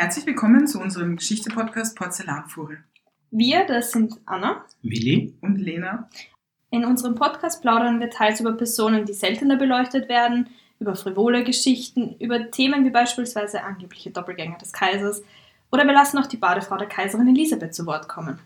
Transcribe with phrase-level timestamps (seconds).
[0.00, 2.76] Herzlich willkommen zu unserem Geschichte-Podcast Porzellanfuhre.
[3.32, 5.34] Wir, das sind Anna Willi?
[5.40, 6.08] Und Lena.
[6.70, 12.14] In unserem Podcast plaudern wir teils über Personen, die seltener beleuchtet werden, über frivole Geschichten,
[12.20, 15.20] über Themen wie beispielsweise angebliche Doppelgänger des Kaisers
[15.72, 18.38] oder wir lassen auch die Badefrau der Kaiserin Elisabeth zu Wort kommen.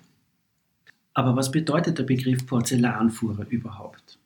[1.12, 4.18] Aber was bedeutet der Begriff Porzellanfuhrer überhaupt?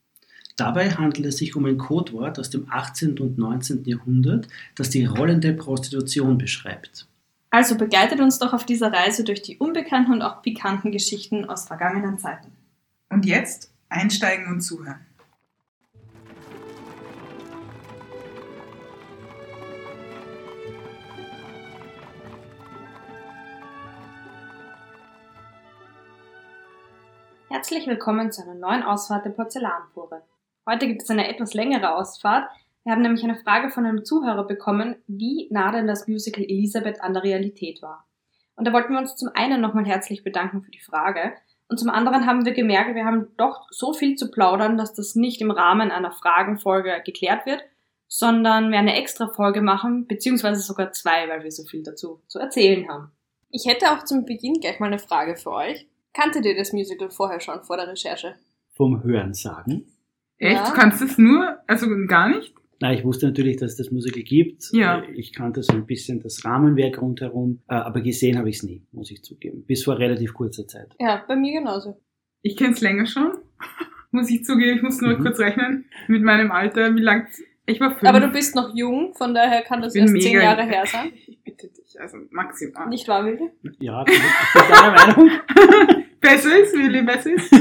[0.54, 3.18] Dabei handelt es sich um ein Codewort aus dem 18.
[3.18, 3.84] und 19.
[3.84, 4.46] Jahrhundert,
[4.76, 7.08] das die rollende Prostitution beschreibt.
[7.56, 11.66] Also begleitet uns doch auf dieser Reise durch die unbekannten und auch pikanten Geschichten aus
[11.66, 12.54] vergangenen Zeiten.
[13.08, 15.06] Und jetzt einsteigen und zuhören.
[27.48, 30.20] Herzlich willkommen zu einer neuen Ausfahrt der Porzellanfuhre.
[30.68, 32.50] Heute gibt es eine etwas längere Ausfahrt.
[32.86, 37.02] Wir haben nämlich eine Frage von einem Zuhörer bekommen, wie nah denn das Musical Elisabeth
[37.02, 38.06] an der Realität war.
[38.54, 41.32] Und da wollten wir uns zum einen nochmal herzlich bedanken für die Frage
[41.66, 45.16] und zum anderen haben wir gemerkt, wir haben doch so viel zu plaudern, dass das
[45.16, 47.64] nicht im Rahmen einer Fragenfolge geklärt wird,
[48.06, 52.38] sondern wir eine extra Folge machen, beziehungsweise sogar zwei, weil wir so viel dazu zu
[52.38, 53.10] erzählen haben.
[53.50, 55.88] Ich hätte auch zum Beginn gleich mal eine Frage für euch.
[56.12, 58.36] Kanntet ihr das Musical vorher schon vor der Recherche?
[58.76, 59.88] Vom Hören sagen?
[60.38, 60.54] Echt?
[60.54, 60.70] Ja.
[60.70, 62.54] Du kannst es nur, also gar nicht?
[62.80, 64.68] Na, ich wusste natürlich, dass es das Musical gibt.
[64.72, 65.02] Ja.
[65.14, 68.82] Ich kannte so ein bisschen das Rahmenwerk rundherum, äh, aber gesehen habe ich es nie,
[68.92, 69.64] muss ich zugeben.
[69.66, 70.94] Bis vor relativ kurzer Zeit.
[71.00, 72.00] Ja, bei mir genauso.
[72.42, 73.32] Ich kenne es länger schon.
[74.12, 75.22] Muss ich zugeben, ich muss nur Mhm.
[75.22, 77.26] kurz rechnen mit meinem Alter, wie lang.
[77.66, 78.04] Ich war fünf.
[78.08, 81.12] Aber du bist noch jung, von daher kann das erst zehn Jahre her sein.
[81.26, 82.88] Ich bitte dich, also maximal.
[82.88, 83.50] Nicht wahr, Willi?
[83.80, 85.30] Ja, ich bin deiner Meinung?
[86.20, 87.52] Besser ist, Willi, besser ist.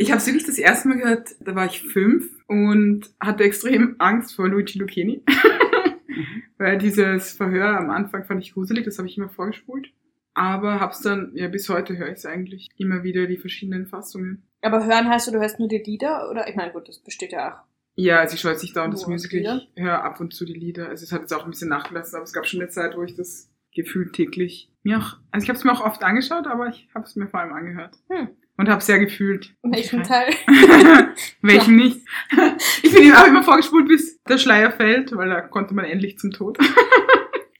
[0.00, 3.96] Ich habe es wirklich das erste Mal gehört, da war ich fünf und hatte extrem
[3.98, 5.22] Angst vor Luigi Lucchini.
[6.58, 9.88] Weil dieses Verhör am Anfang fand ich gruselig, das habe ich immer vorgespult.
[10.34, 14.44] Aber hab's dann, ja bis heute höre ich es eigentlich immer wieder, die verschiedenen Fassungen.
[14.62, 16.30] Aber hören heißt du, du hörst nur die Lieder?
[16.30, 17.64] Oder ich meine, gut, das besteht ja auch.
[17.96, 20.54] Ja, also ich schaue jetzt nicht dauernd das Musical, ich höre ab und zu die
[20.54, 20.88] Lieder.
[20.88, 23.02] Also es hat jetzt auch ein bisschen nachgelassen, aber es gab schon eine Zeit, wo
[23.02, 26.68] ich das gefühlt täglich mir auch, also ich habe es mir auch oft angeschaut, aber
[26.68, 27.96] ich habe es mir vor allem angehört.
[28.08, 28.28] Hm.
[28.58, 29.54] Und habe sehr gefühlt.
[29.62, 30.34] Welchen Teil?
[31.42, 32.00] Welchen nicht?
[32.82, 36.18] Ich bin ihm auch immer vorgespult, bis der Schleier fällt, weil da konnte man endlich
[36.18, 36.58] zum Tod.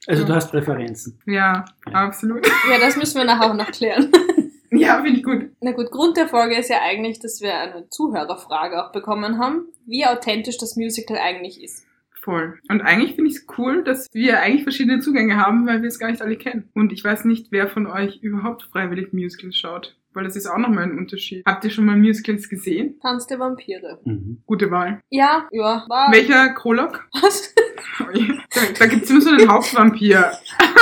[0.07, 1.19] Also du hast Präferenzen.
[1.27, 1.93] Ja, Ja.
[1.93, 2.43] absolut.
[2.67, 4.11] Ja, das müssen wir nachher auch noch klären.
[4.71, 5.49] Ja, finde ich gut.
[5.61, 9.67] Na gut, Grund der Folge ist ja eigentlich, dass wir eine Zuhörerfrage auch bekommen haben,
[9.85, 11.85] wie authentisch das Musical eigentlich ist.
[12.21, 12.57] Voll.
[12.69, 15.99] Und eigentlich finde ich es cool, dass wir eigentlich verschiedene Zugänge haben, weil wir es
[15.99, 16.69] gar nicht alle kennen.
[16.73, 19.95] Und ich weiß nicht, wer von euch überhaupt freiwillig Musicals schaut.
[20.13, 21.45] Weil das ist auch nochmal ein Unterschied.
[21.45, 22.99] Habt ihr schon mal Musicals gesehen?
[22.99, 23.99] Tanz der Vampire.
[24.05, 24.41] Mhm.
[24.45, 25.01] Gute Wahl.
[25.09, 26.11] Ja, ja, war.
[26.11, 27.05] Welcher Krolog?
[27.21, 27.53] Was?
[27.99, 30.31] Da, da gibt's immer so einen Hauptvampir.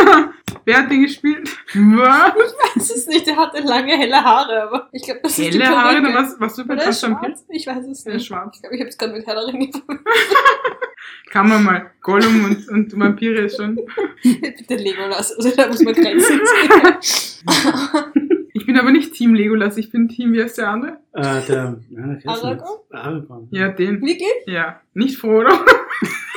[0.66, 1.50] wer hat den gespielt?
[1.74, 2.34] Was?
[2.76, 5.76] Das ist nicht, der hatte lange helle Haare, aber ich glaube, das ist die Helle
[5.76, 6.04] Haare?
[6.14, 7.28] Was, was du für Oder ein ist Vampir?
[7.30, 7.46] schwarz?
[7.50, 8.22] Ich weiß es Der nicht.
[8.22, 8.56] ist schwarz.
[8.56, 9.72] Ich glaube, ich habe es gerade mit Herr der.
[11.32, 11.92] Kann man mal.
[12.02, 13.78] Gollum und, und Vampire ist schon.
[14.24, 18.30] Bitte Legolas, also da muss man Grenzen ziehen.
[18.58, 20.98] Ich bin aber nicht Team Legolas, ich bin Team, wie heißt der andere?
[21.14, 22.56] Äh, der, ja, Aragorn?
[22.56, 23.48] nicht- Aragorn.
[23.52, 24.02] Ja, den.
[24.02, 24.32] Wirklich?
[24.48, 25.52] Ja, nicht Frodo.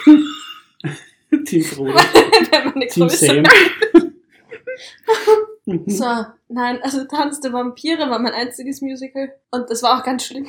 [1.47, 1.99] Team Frodo.
[2.91, 3.45] Team Sam.
[5.87, 6.05] So,
[6.49, 10.47] nein, also Tanz der Vampire war mein einziges Musical und das war auch ganz schlimm.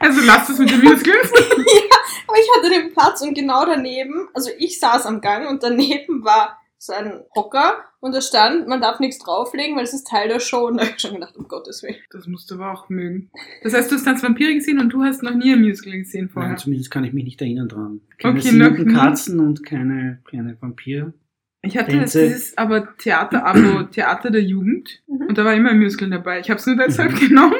[0.00, 1.32] Also lasst es mit den Musicals.
[1.32, 6.22] Aber ich hatte den Platz und genau daneben, also ich saß am Gang und daneben
[6.24, 10.28] war so ein Hocker und da stand, man darf nichts drauflegen, weil es ist Teil
[10.28, 11.96] der Show und da habe ich schon gedacht, um Gottes Willen.
[12.10, 13.30] Das musst du aber auch mögen.
[13.62, 16.28] Das heißt, du hast Tanz Vampire gesehen und du hast noch nie ein Musical gesehen
[16.28, 16.50] vorher.
[16.50, 18.00] Nein, zumindest kann ich mich nicht erinnern dran.
[18.18, 18.92] Keine Okay, nie.
[18.94, 21.14] Katzen und keine, keine Vampire.
[21.62, 22.22] Ich hatte Tänze.
[22.26, 25.26] dieses aber Theater, Abo, Theater der Jugend Mhm.
[25.28, 26.40] und da war immer ein Musical dabei.
[26.40, 27.18] Ich habe es nur deshalb Mhm.
[27.28, 27.54] genommen.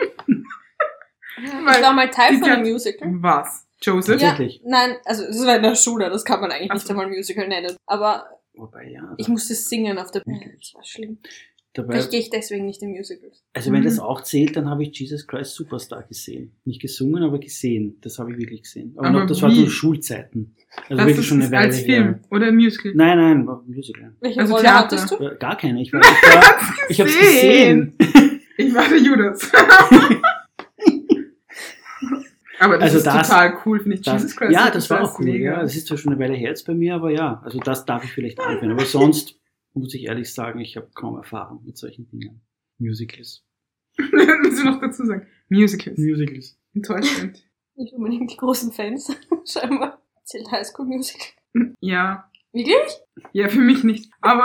[1.42, 1.52] Ich
[1.82, 3.08] war mal Teil von einem Musical.
[3.22, 3.66] Was?
[3.82, 4.20] Joseph?
[4.20, 4.62] Ja, Tatsächlich.
[4.64, 6.92] nein, also es war in der Schule, das kann man eigentlich Ach nicht so.
[6.92, 7.76] einmal Musical nennen.
[7.86, 9.14] Aber Wobei, ja.
[9.16, 11.18] ich musste singen auf der Bühne, das war schlimm.
[11.72, 13.42] dabei, Vielleicht gehe ich deswegen nicht in Musicals.
[13.52, 13.84] also wenn Mhm.
[13.84, 16.52] das auch zählt, dann habe ich Jesus Christ Superstar gesehen.
[16.64, 17.98] Nicht gesungen, aber gesehen.
[18.00, 18.92] Das habe ich wirklich gesehen.
[18.96, 20.54] Aber, Aber noch, das war zu Schulzeiten.
[20.88, 22.20] Also das wirklich ist schon eine Weile als Film her.
[22.30, 22.92] oder ein Musical.
[22.94, 24.14] Nein, nein, war ein Musical.
[24.20, 24.78] Welche Also Rolle Theater.
[24.96, 25.16] hattest du?
[25.16, 25.82] Äh, Gar keine.
[25.82, 27.96] Ich, war, ich, war, ich habe es gesehen.
[28.56, 29.50] Ich war der Judas.
[32.64, 34.02] aber das Also ist das- total cool, finde ich.
[34.02, 34.52] Das, Jesus Christ.
[34.52, 35.24] ja, das war ist auch cool.
[35.26, 35.52] mega.
[35.52, 37.84] Ja, das ist zwar schon eine Weile her jetzt bei mir, aber ja, also das
[37.84, 38.72] darf ich vielleicht anführen.
[38.72, 39.38] Aber sonst
[39.72, 42.40] muss ich ehrlich sagen, ich habe kaum Erfahrung mit solchen Dingen.
[42.78, 43.44] Musicals.
[43.98, 45.26] Muss ich noch dazu sagen.
[45.48, 45.96] Musicals.
[45.98, 46.58] Musicals.
[46.74, 47.44] Enttäuschend.
[47.76, 49.08] Nicht unbedingt die großen Fans,
[49.44, 50.02] scheinbar.
[50.24, 51.26] Zählt High School Musical.
[51.80, 52.28] Ja.
[52.52, 52.76] Wirklich?
[53.32, 54.10] Ja, für mich nicht.
[54.20, 54.44] Aber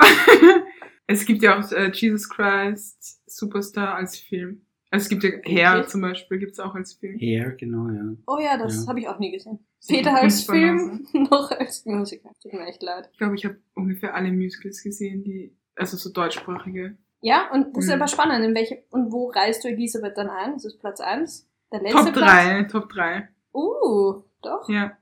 [1.07, 4.65] es gibt ja auch äh, Jesus Christ Superstar als Film.
[4.91, 7.19] Also es gibt ja Hair zum Beispiel, gibt's auch als Film.
[7.19, 8.15] Hair, genau, ja.
[8.27, 8.89] Oh ja, das Ja.
[8.89, 9.59] habe ich auch nie gesehen.
[9.87, 10.43] Weder als.
[10.43, 12.31] Film noch als Musical.
[12.41, 13.07] Tut mir echt leid.
[13.11, 16.97] Ich glaube, ich habe ungefähr alle Musicals gesehen, die, also so deutschsprachige.
[17.21, 18.01] Ja, und das ist Mhm.
[18.01, 18.45] aber spannend.
[18.45, 20.55] In welche, und wo reist du Elisabeth dann ein?
[20.55, 21.47] Ist es Platz 1?
[21.71, 22.45] Der letzte Top Platz?
[22.45, 23.29] 3, Top 3.
[23.53, 24.67] Uh, doch.
[24.69, 24.93] Ja.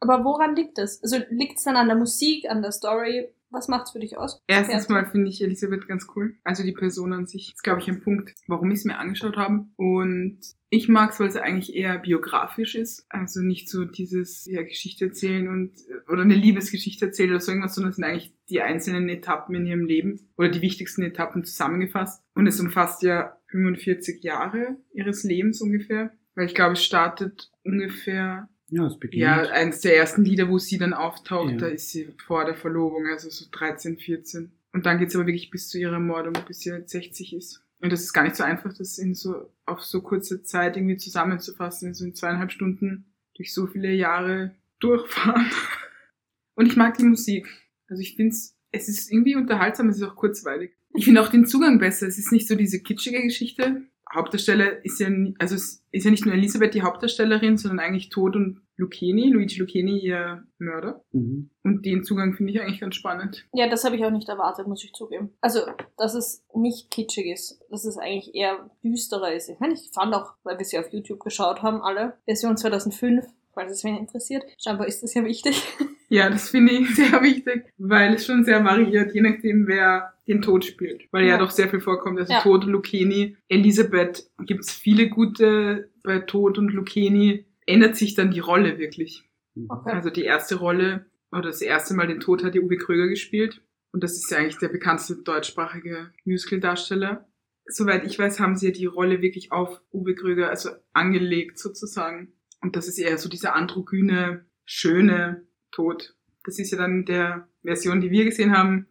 [0.00, 1.02] Aber woran liegt das?
[1.02, 3.28] Also liegt es dann an der Musik, an der Story?
[3.50, 4.42] Was macht's für dich aus?
[4.46, 6.36] Erstens mal finde ich Elisabeth ganz cool.
[6.44, 9.36] Also die Person an sich ist, glaube ich, ein Punkt, warum ich es mir angeschaut
[9.36, 9.66] habe.
[9.76, 10.40] Und
[10.70, 13.06] ich mag es, weil es eigentlich eher biografisch ist.
[13.08, 15.72] Also nicht so dieses ja, Geschichte erzählen und
[16.08, 19.66] oder eine Liebesgeschichte erzählen oder so irgendwas, sondern es sind eigentlich die einzelnen Etappen in
[19.66, 22.22] ihrem Leben oder die wichtigsten Etappen zusammengefasst.
[22.34, 26.12] Und es umfasst ja 45 Jahre ihres Lebens ungefähr.
[26.34, 29.22] Weil ich glaube, es startet ungefähr Ja, es beginnt.
[29.22, 31.56] ja, eins der ersten Lieder, wo sie dann auftaucht, Ja.
[31.58, 34.50] da ist sie vor der Verlobung, also so 13, 14.
[34.72, 37.62] Und dann geht's aber wirklich bis zu ihrer Ermordung, bis sie halt 60 ist.
[37.80, 40.96] Und das ist gar nicht so einfach, das in so, auf so kurze Zeit irgendwie
[40.96, 43.06] zusammenzufassen, so in zweieinhalb Stunden
[43.36, 45.46] durch so viele Jahre durchfahren.
[46.54, 47.46] Und ich mag die Musik.
[47.88, 50.72] Also ich find's, es ist irgendwie unterhaltsam, es ist auch kurzweilig.
[50.94, 52.06] Ich finde auch den Zugang besser.
[52.08, 53.82] Es ist nicht so diese kitschige Geschichte.
[54.14, 55.08] Hauptdarsteller ist ja,
[55.38, 59.58] also es ist ja nicht nur Elisabeth die Hauptdarstellerin, sondern eigentlich Tod und Lucchini, Luigi
[59.58, 61.04] Lucchini, ihr Mörder.
[61.12, 61.50] Mhm.
[61.64, 63.46] Und den Zugang finde ich eigentlich ganz spannend.
[63.52, 65.36] Ja, das habe ich auch nicht erwartet, muss ich zugeben.
[65.40, 65.60] Also,
[65.96, 69.48] dass es nicht kitschig ist, dass es eigentlich eher düsterer ist.
[69.48, 73.26] Ich meine, ich fand auch, weil wir sie auf YouTube geschaut haben, alle, Version 2005,
[73.58, 74.44] falls es wen interessiert.
[74.62, 75.62] Scheinbar ist das ja wichtig.
[76.10, 80.40] Ja, das finde ich sehr wichtig, weil es schon sehr variiert, je nachdem, wer den
[80.40, 81.02] Tod spielt.
[81.12, 81.36] Weil ja, Ja.
[81.38, 82.18] doch sehr viel vorkommt.
[82.18, 82.40] Also Ja.
[82.40, 87.44] Tod, Lucchini, Elisabeth, gibt's viele gute bei Tod und Lucchini.
[87.66, 89.28] Ändert sich dann die Rolle wirklich.
[89.54, 89.66] Mhm.
[89.68, 89.90] Okay.
[89.92, 93.60] Also die erste Rolle, oder das erste Mal den Tod hat ja Uwe Kröger gespielt.
[93.92, 97.28] Und das ist ja eigentlich der bekannteste deutschsprachige Musical-Darsteller.
[97.66, 102.32] Soweit ich weiß, haben sie ja die Rolle wirklich auf Uwe Kröger, also angelegt sozusagen.
[102.60, 106.14] Und das ist eher so dieser androgyne, schöne Tod.
[106.44, 108.86] Das ist ja dann in der Version, die wir gesehen haben,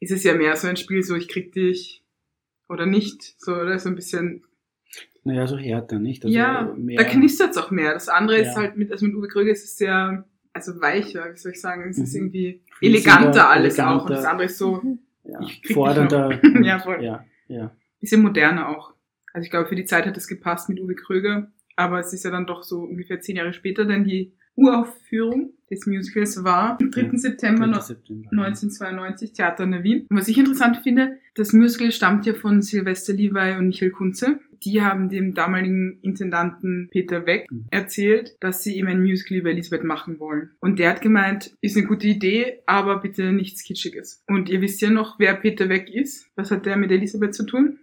[0.00, 2.04] ist es ja mehr so ein Spiel, so ich krieg dich
[2.68, 3.34] oder nicht.
[3.38, 4.44] So, oder so ein bisschen
[5.22, 6.24] Naja, so härter, nicht?
[6.24, 7.94] Also ja, mehr, da knistert's auch mehr.
[7.94, 8.56] Das andere ist Ja.
[8.56, 11.88] halt mit, also mit Uwe Kröger ist es sehr, also weicher, wie soll ich sagen,
[11.88, 12.20] es ist Mhm.
[12.20, 13.84] irgendwie fließender, eleganter alles auch.
[14.04, 16.40] Und eleganter, das andere ist so ein ja, ich krieg dich fordernder.
[16.64, 17.02] Ja, voll.
[17.02, 17.74] Ja, ja.
[18.00, 18.92] bisschen moderner auch.
[19.32, 22.24] Also ich glaube, für die Zeit hat es gepasst mit Uwe Kröger, aber es ist
[22.24, 26.90] ja dann doch so ungefähr zehn Jahre später, denn die Uraufführung des Musicals war am
[26.90, 27.00] 3.
[27.02, 27.72] Ja, September 3.
[27.72, 28.28] noch September.
[28.30, 30.06] 1992, Theater in Wien.
[30.08, 34.38] Und was ich interessant finde, das Musical stammt ja von Sylvester Levi und Michael Kunze.
[34.62, 37.66] Die haben dem damaligen Intendanten Peter Weck Mhm.
[37.70, 40.50] erzählt, dass sie eben ein Musical über Elisabeth machen wollen.
[40.60, 44.22] Und der hat gemeint, ist eine gute Idee, aber bitte nichts Kitschiges.
[44.28, 46.30] Und ihr wisst ja noch, wer Peter Weck ist.
[46.36, 47.80] Was hat der mit Elisabeth zu tun?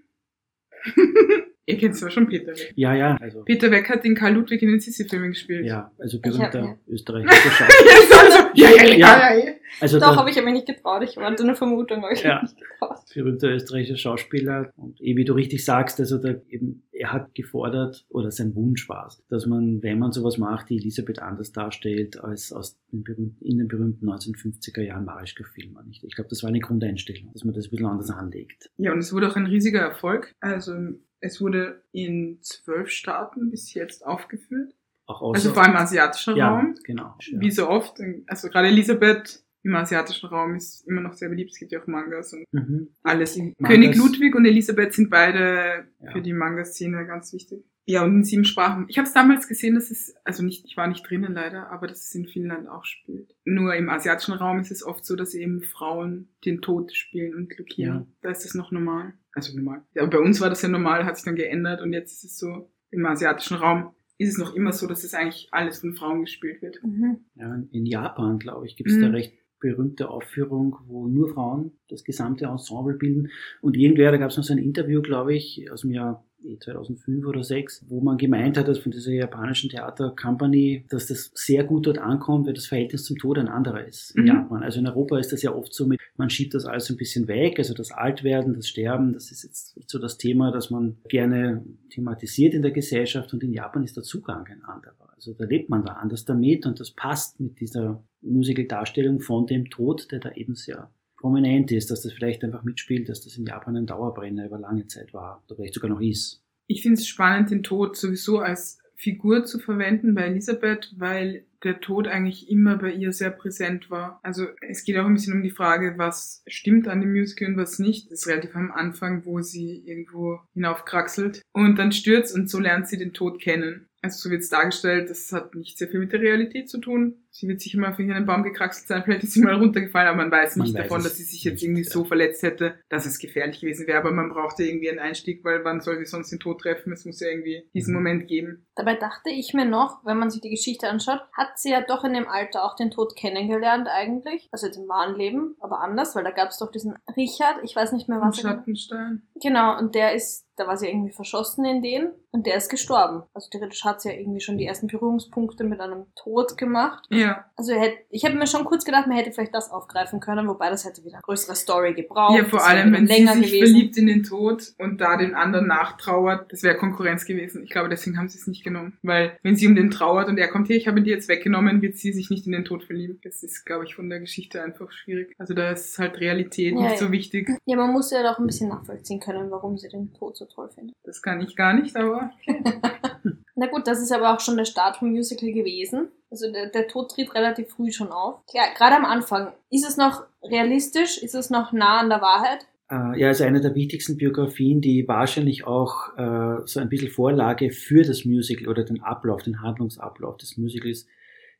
[1.65, 2.73] ihr kennt zwar schon Peter Weck.
[2.75, 5.65] Ja, ja, also, Peter Weck hat den Karl Ludwig in den Sissi-Filmen gespielt.
[5.65, 6.77] ja, also berühmter ja.
[6.87, 8.40] österreichischer ja, Schauspieler.
[8.55, 9.53] Ja, ja, ja, ja.
[9.79, 11.01] Also Doch, habe ich aber nicht getraut.
[11.03, 12.41] Ich hatte eine Vermutung, aber ich Ja.
[12.41, 12.99] nicht getraut.
[13.13, 18.05] berühmter österreichischer Schauspieler und eh, wie du richtig sagst, also der, eben, er hat gefordert,
[18.09, 22.21] oder sein Wunsch war es, dass man, wenn man sowas macht, die Elisabeth anders darstellt
[22.23, 25.89] als aus den berühmten, in den berühmten 1950er Jahren Marischka-Filmen.
[25.91, 28.69] Ich, ich glaube, das war eine Grundeinstellung, dass man das ein bisschen anders anlegt.
[28.77, 30.35] Ja, und es wurde auch ein riesiger Erfolg.
[30.41, 30.73] Also
[31.21, 34.73] es wurde in zwölf Staaten bis jetzt aufgeführt.
[35.11, 36.75] Auch außer, Also vor allem im asiatischen ja, Raum.
[36.83, 37.15] genau.
[37.19, 37.39] Ja.
[37.39, 37.97] Wie so oft.
[38.27, 41.51] Also gerade Elisabeth im asiatischen Raum ist immer noch sehr beliebt.
[41.51, 42.89] Es gibt ja auch Mangas und Mhm.
[43.03, 43.37] alles.
[43.37, 46.11] Mangas- König Ludwig und Elisabeth sind beide Ja.
[46.11, 47.63] für die Manga-Szene ganz wichtig.
[47.85, 48.85] Ja, und in sieben Sprachen.
[48.89, 51.87] Ich habe es damals gesehen, dass es, also nicht, ich war nicht drinnen leider, aber
[51.87, 53.35] dass es in Finnland auch spielt.
[53.43, 57.57] Nur im asiatischen Raum ist es oft so, dass eben Frauen den Tod spielen und
[57.57, 57.87] Lucchini.
[57.87, 58.05] Ja.
[58.21, 59.13] Da ist es noch normal.
[59.33, 59.81] Also normal.
[59.93, 62.23] Ja, aber bei uns war das ja normal, hat sich dann geändert und jetzt ist
[62.23, 65.93] es so, im asiatischen Raum ist es noch immer so, dass es eigentlich alles von
[65.93, 66.79] Frauen gespielt wird.
[66.83, 67.17] Mhm.
[67.35, 69.01] Ja, in Japan, glaube ich, gibt es Mhm.
[69.01, 73.29] da recht berühmte Aufführung, wo nur Frauen das gesamte Ensemble bilden.
[73.61, 76.25] Und irgendwer, da gab es noch so ein Interview, glaube ich, aus dem Jahr
[76.59, 81.63] 2005 oder 2006, wo man gemeint hat, dass von dieser japanischen Theatercompany, dass das sehr
[81.63, 84.27] gut dort ankommt, weil das Verhältnis zum Tod ein anderer ist in Mhm.
[84.27, 84.63] Japan.
[84.63, 87.27] Also in Europa ist das ja oft so mit, man schiebt das alles ein bisschen
[87.27, 91.65] weg, also das Altwerden, das Sterben, das ist jetzt so das Thema, das man gerne
[91.89, 94.95] thematisiert in der Gesellschaft und in Japan ist der Zugang ein anderer.
[95.15, 99.69] Also da lebt man da anders damit und das passt mit dieser Musical-Darstellung von dem
[99.69, 100.89] Tod, der da eben sehr
[101.21, 104.87] prominent ist, dass das vielleicht einfach mitspielt, dass das in Japan ein Dauerbrenner über lange
[104.87, 106.43] Zeit war oder vielleicht sogar noch ist.
[106.67, 111.79] Ich finde es spannend, den Tod sowieso als Figur zu verwenden bei Elisabeth, weil der
[111.79, 114.19] Tod eigentlich immer bei ihr sehr präsent war.
[114.21, 117.57] Also es geht auch ein bisschen um die Frage, was stimmt an dem Musical und
[117.57, 118.11] was nicht.
[118.11, 122.87] Das ist relativ am Anfang, wo sie irgendwo hinaufkraxelt und dann stürzt und so lernt
[122.87, 123.87] sie den Tod kennen.
[124.03, 127.20] Also so wird es dargestellt, das hat nicht sehr viel mit der Realität zu tun.
[127.31, 130.17] Sie wird sicher mal auf irgendeinen Baum gekraxelt sein, vielleicht ist sie mal runtergefallen, aber
[130.17, 133.05] man weiß nicht man davon, weiß dass sie sich jetzt irgendwie so verletzt hätte, dass
[133.05, 133.99] es gefährlich gewesen wäre.
[133.99, 136.91] Aber man brauchte irgendwie einen Einstieg, weil wann soll sie sonst den Tod treffen?
[136.91, 137.99] Es muss ja irgendwie diesen mhm.
[137.99, 138.67] Moment geben.
[138.75, 142.03] Dabei dachte ich mir noch, wenn man sich die Geschichte anschaut, hat sie ja doch
[142.03, 144.49] in dem Alter auch den Tod kennengelernt eigentlich.
[144.51, 147.75] Also jetzt im wahren Leben, aber anders, weil da gab es doch diesen Richard, ich
[147.75, 148.39] weiß nicht mehr was.
[148.39, 149.23] Schattenstein.
[149.41, 153.23] Genau, und der ist da war sie irgendwie verschossen in den und der ist gestorben.
[153.33, 157.05] Also theoretisch hat sie ja irgendwie schon die ersten Berührungspunkte mit einem Tod gemacht.
[157.09, 157.20] Ja.
[157.55, 160.69] Also hätte, ich habe mir schon kurz gedacht, man hätte vielleicht das aufgreifen können, wobei
[160.69, 162.37] das hätte wieder eine größere Story gebraucht.
[162.37, 163.57] Ja, vor allem, wenn sie sich gewesen.
[163.57, 167.63] verliebt in den Tod und da den anderen nachtrauert, das wäre Konkurrenz gewesen.
[167.63, 168.97] Ich glaube, deswegen haben sie es nicht genommen.
[169.03, 171.29] Weil wenn sie um den trauert und er kommt hier, ich habe ihn dir jetzt
[171.29, 173.19] weggenommen, wird sie sich nicht in den Tod verlieben.
[173.23, 175.35] Das ist, glaube ich, von der Geschichte einfach schwierig.
[175.37, 176.97] Also da ist halt Realität ja, nicht ja.
[176.97, 177.49] so wichtig.
[177.65, 180.69] Ja, man muss ja doch ein bisschen nachvollziehen können, warum sie den Tod so toll
[180.73, 180.95] findet.
[181.03, 182.31] Das kann ich gar nicht, aber.
[183.55, 186.07] Na gut, das ist aber auch schon der Start vom Musical gewesen.
[186.31, 188.45] Also der, der Tod tritt relativ früh schon auf.
[188.47, 189.51] Klar, gerade am Anfang.
[189.69, 191.17] Ist es noch realistisch?
[191.17, 192.65] Ist es noch nah an der Wahrheit?
[192.89, 197.71] Äh, ja, also eine der wichtigsten Biografien, die wahrscheinlich auch äh, so ein bisschen Vorlage
[197.71, 201.05] für das Musical oder den Ablauf, den Handlungsablauf des Musicals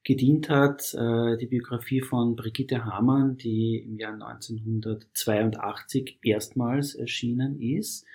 [0.06, 0.94] gedient hat.
[0.94, 8.06] Äh, die Biografie von Brigitte Hamann, die im Jahr 1982 erstmals erschienen ist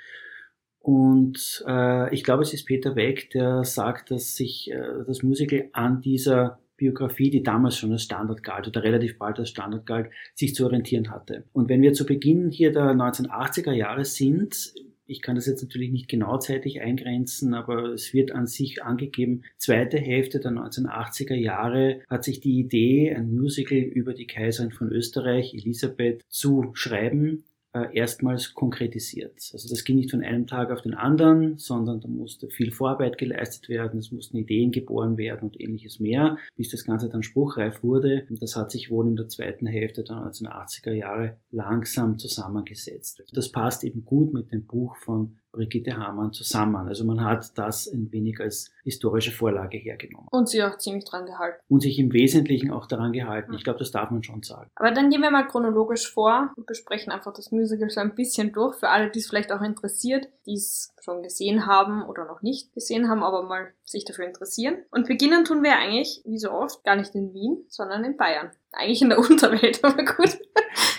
[0.86, 5.68] und äh, ich glaube, es ist Peter Weck, der sagt, dass sich äh, das Musical
[5.72, 10.10] an dieser Biografie, die damals schon als Standard galt oder relativ bald als Standard galt,
[10.36, 11.42] sich zu orientieren hatte.
[11.52, 14.74] Und wenn wir zu Beginn hier der 1980er Jahre sind,
[15.06, 19.42] ich kann das jetzt natürlich nicht genau zeitlich eingrenzen, aber es wird an sich angegeben,
[19.56, 24.92] zweite Hälfte der 1980er Jahre hat sich die Idee, ein Musical über die Kaiserin von
[24.92, 27.42] Österreich, Elisabeth, zu schreiben,
[27.84, 29.50] erstmals konkretisiert.
[29.52, 33.18] Also das ging nicht von einem Tag auf den anderen, sondern da musste viel Vorarbeit
[33.18, 37.82] geleistet werden, es mussten Ideen geboren werden und ähnliches mehr, bis das Ganze dann spruchreif
[37.82, 38.26] wurde.
[38.28, 43.22] Und das hat sich wohl in der zweiten Hälfte der 1980er Jahre langsam zusammengesetzt.
[43.32, 46.86] Das passt eben gut mit dem Buch von Brigitte Hamann zusammen.
[46.86, 50.28] Also man hat das ein wenig als historische Vorlage hergenommen.
[50.30, 51.60] Und sie auch ziemlich dran gehalten.
[51.68, 53.54] Und sich im Wesentlichen auch daran gehalten.
[53.54, 54.70] Ich glaube, das darf man schon sagen.
[54.76, 58.52] Aber dann gehen wir mal chronologisch vor und besprechen einfach das Musical so ein bisschen
[58.52, 62.42] durch, für alle, die es vielleicht auch interessiert, die es schon gesehen haben oder noch
[62.42, 64.78] nicht gesehen haben, aber mal sich dafür interessieren.
[64.90, 68.50] Und beginnen tun wir eigentlich, wie so oft, gar nicht in Wien, sondern in Bayern.
[68.72, 70.36] Eigentlich in der Unterwelt, aber gut.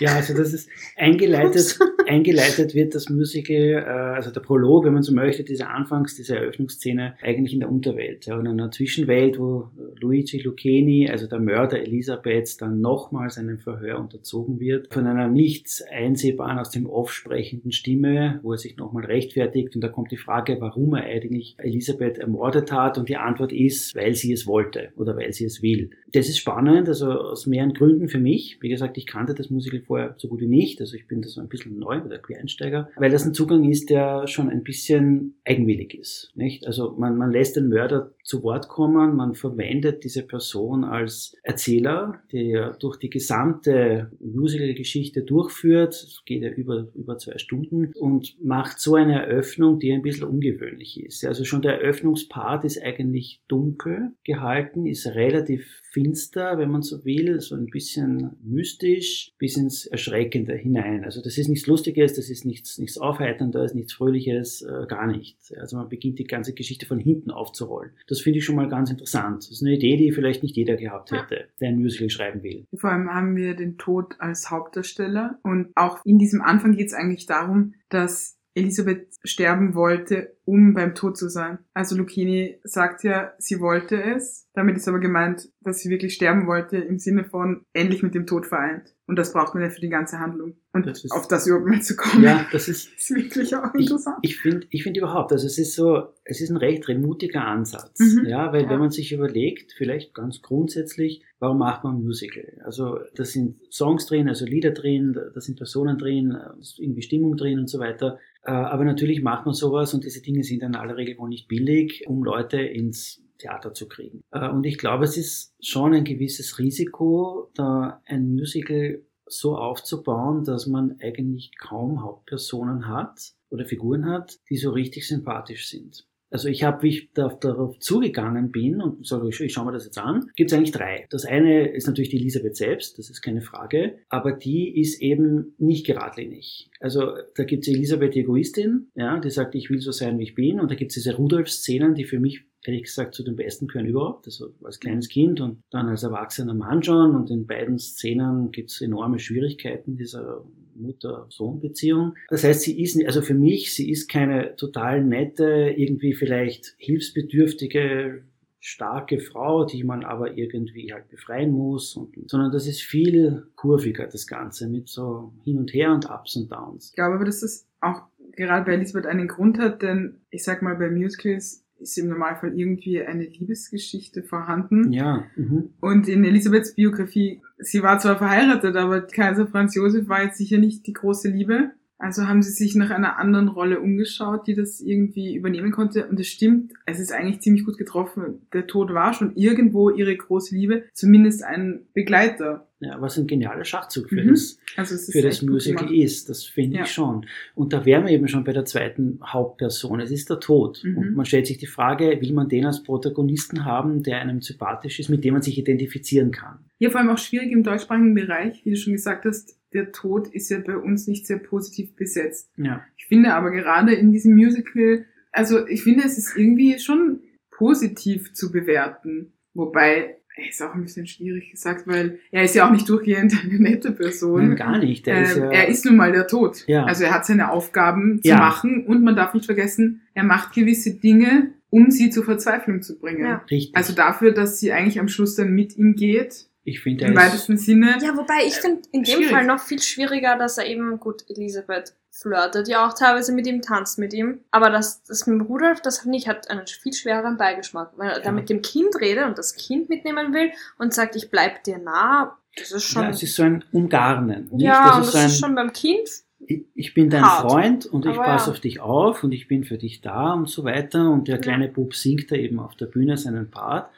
[0.00, 5.02] Ja, also das ist eingeleitet, eingeleitet wird das Musical, äh, also der Prolog, wenn man
[5.02, 9.68] so möchte, diese Anfangs, diese Eröffnungsszene eigentlich in der Unterwelt, ja, in einer Zwischenwelt, wo
[10.00, 15.68] Luigi Lucchini, also der Mörder Elisabeths, dann nochmals einem Verhör unterzogen wird, von einer nicht
[15.90, 20.16] einsehbaren, aus dem Off sprechenden Stimme, wo er sich nochmal rechtfertigt und da kommt die
[20.16, 24.90] Frage, warum er eigentlich Elisabeth ermordet hat und die Antwort ist, weil sie es wollte
[24.96, 25.90] oder weil sie es will.
[26.12, 28.58] Das ist spannend, also aus mehreren Gründen für mich.
[28.60, 30.80] Wie gesagt, ich kannte das Musical vorher so gut wie nicht.
[30.80, 33.90] Also ich bin da so ein bisschen neu oder Quereinsteiger, weil das ein Zugang ist,
[33.90, 36.32] der schon ein bisschen eigenwillig ist.
[36.34, 36.66] Nicht?
[36.66, 42.22] Also man, man lässt den Mörder zu Wort kommen, man verwendet diese Person als Erzähler,
[42.32, 45.94] der durch die gesamte Musical-Geschichte durchführt.
[45.94, 50.28] Es geht ja über, über zwei Stunden und macht so eine Eröffnung, die ein bisschen
[50.28, 51.24] ungewöhnlich ist.
[51.24, 57.40] Also schon der Eröffnungspart ist eigentlich dunkel gehalten, ist relativ finster, wenn man so will,
[57.40, 61.04] so ein bisschen mystisch bis ins Erschreckende hinein.
[61.04, 65.52] Also das ist nichts Lustiges, das ist nichts, nichts Aufheiterndes, nichts Fröhliches, äh, gar nichts.
[65.54, 67.92] Also man beginnt die ganze Geschichte von hinten aufzurollen.
[68.06, 69.38] Das finde ich schon mal ganz interessant.
[69.38, 72.66] Das ist eine Idee, die vielleicht nicht jeder gehabt hätte, der ein Musical schreiben will.
[72.76, 76.94] Vor allem haben wir den Tod als Hauptdarsteller und auch in diesem Anfang geht es
[76.94, 81.58] eigentlich darum, dass Elisabeth sterben wollte, um beim Tod zu sein.
[81.74, 84.48] Also Lucchini sagt ja, sie wollte es.
[84.54, 88.26] Damit ist aber gemeint, dass sie wirklich sterben wollte im Sinne von endlich mit dem
[88.26, 88.94] Tod vereint.
[89.06, 90.56] Und das braucht man ja für die ganze Handlung.
[90.72, 92.22] Und das ist, auf das überhaupt mal zu kommen.
[92.22, 94.18] Ja, das ist, ist wirklich auch interessant.
[94.22, 97.44] Ich, ich finde ich finde überhaupt, also es ist so, es ist ein recht remutiger
[97.44, 97.98] Ansatz.
[97.98, 98.26] Mhm.
[98.26, 98.70] Ja, weil ja.
[98.70, 102.60] wenn man sich überlegt, vielleicht ganz grundsätzlich, warum macht man Musical?
[102.64, 106.36] Also da sind Songs drin, also Lieder drin, da sind Personen drin,
[106.78, 108.18] irgendwie Stimmung drin und so weiter.
[108.42, 111.48] Äh, aber natürlich macht man sowas und diese Dinge sind in aller Regel wohl nicht
[111.48, 114.22] billig, um Leute ins Theater zu kriegen.
[114.30, 120.44] Äh, und ich glaube, es ist schon ein gewisses Risiko, da ein Musical so aufzubauen,
[120.44, 126.06] dass man eigentlich kaum Hauptpersonen hat oder Figuren hat, die so richtig sympathisch sind.
[126.30, 129.72] Also ich habe, wie ich da, darauf zugegangen bin und sage, ich, ich schaue mir
[129.72, 131.06] das jetzt an, gibt es eigentlich drei.
[131.10, 135.54] Das eine ist natürlich die Elisabeth selbst, das ist keine Frage, aber die ist eben
[135.58, 136.70] nicht geradlinig.
[136.80, 140.24] Also da gibt es Elisabeth die Egoistin, ja, die sagt, ich will so sein, wie
[140.24, 143.36] ich bin, und da gibt es diese Rudolf-Szenen, die für mich ehrlich gesagt zu den
[143.36, 144.26] besten gehören überhaupt.
[144.26, 147.14] Also als kleines Kind und dann als erwachsener Mann schon.
[147.14, 150.44] Und in beiden Szenen gibt es enorme Schwierigkeiten dieser
[150.80, 152.14] Mutter-Sohn-Beziehung.
[152.28, 158.22] Das heißt, sie ist, also für mich, sie ist keine total nette, irgendwie vielleicht hilfsbedürftige,
[158.60, 164.06] starke Frau, die man aber irgendwie halt befreien muss, und, sondern das ist viel kurviger,
[164.06, 166.90] das Ganze, mit so hin und her und Ups und Downs.
[166.90, 170.62] Ich glaube aber, dass das auch gerade bei Elisabeth einen Grund hat, denn ich sag
[170.62, 174.92] mal, bei Musicals ist im Normalfall irgendwie eine Liebesgeschichte vorhanden.
[174.92, 175.24] Ja.
[175.36, 175.70] Mhm.
[175.80, 180.58] Und in Elisabeths Biografie, sie war zwar verheiratet, aber Kaiser Franz Josef war jetzt sicher
[180.58, 181.70] nicht die große Liebe.
[182.00, 186.06] Also haben sie sich nach einer anderen Rolle umgeschaut, die das irgendwie übernehmen konnte.
[186.06, 188.46] Und es stimmt, es ist eigentlich ziemlich gut getroffen.
[188.52, 192.66] Der Tod war schon irgendwo ihre große Liebe, zumindest ein Begleiter.
[192.80, 194.28] Ja, was ein genialer Schachzug für Mhm.
[194.28, 196.28] das, Also es ist für das Musical ist.
[196.28, 196.82] Das finde Ja.
[196.84, 197.26] ich schon.
[197.56, 199.98] Und da wären wir eben schon bei der zweiten Hauptperson.
[199.98, 200.80] Es ist der Tod.
[200.84, 200.96] Mhm.
[200.98, 205.00] Und man stellt sich die Frage, will man den als Protagonisten haben, der einem sympathisch
[205.00, 206.58] ist, mit dem man sich identifizieren kann?
[206.78, 210.28] Hier vor allem auch schwierig im deutschsprachigen Bereich, wie du schon gesagt hast, der Tod
[210.28, 212.50] ist ja bei uns nicht sehr positiv besetzt.
[212.56, 212.82] Ja.
[212.96, 217.20] Ich finde aber gerade in diesem Musical, also ich finde, es ist irgendwie schon
[217.50, 219.32] positiv zu bewerten.
[219.54, 223.34] Wobei, er ist auch ein bisschen schwierig gesagt, weil er ist ja auch nicht durchgehend
[223.44, 224.48] eine nette Person.
[224.48, 225.06] Nein, gar nicht.
[225.06, 226.64] Der Ähm, ist ja, er ist nun mal der Tod.
[226.68, 226.84] Ja.
[226.84, 228.38] Also er hat seine Aufgaben zu Ja.
[228.38, 232.98] machen und man darf nicht vergessen, er macht gewisse Dinge, um sie zur Verzweiflung zu
[232.98, 233.22] bringen.
[233.24, 233.44] Ja.
[233.50, 233.76] richtig.
[233.76, 237.18] Also dafür, dass sie eigentlich am Schluss dann mit ihm geht, ich finde, im ist,
[237.18, 237.98] weitesten Sinne.
[238.02, 239.30] Ja, wobei ich finde in dem schwierig.
[239.30, 243.62] Fall noch viel schwieriger, dass er eben, gut, Elisabeth flirtet ja auch teilweise mit ihm,
[243.62, 244.40] tanzt mit ihm.
[244.50, 247.92] Aber das, das mit dem Rudolf, das finde ich, hat einen viel schwereren Beigeschmack.
[247.96, 248.32] Weil er da Ja.
[248.32, 252.36] mit dem Kind redet und das Kind mitnehmen will und sagt, ich bleib dir nah,
[252.56, 253.02] das ist schon.
[253.04, 254.48] ja, es ist so ein Umgarnen.
[254.50, 254.62] Nicht?
[254.64, 256.08] Ja, das das ist ist so ein, schon beim Kind.
[256.40, 257.48] ich, ich bin dein hart.
[257.52, 258.52] Freund und ich passe ja.
[258.52, 261.10] auf dich auf und ich bin für dich da und so weiter.
[261.10, 261.40] Und der Ja.
[261.40, 263.90] kleine Bub singt da eben auf der Bühne seinen Part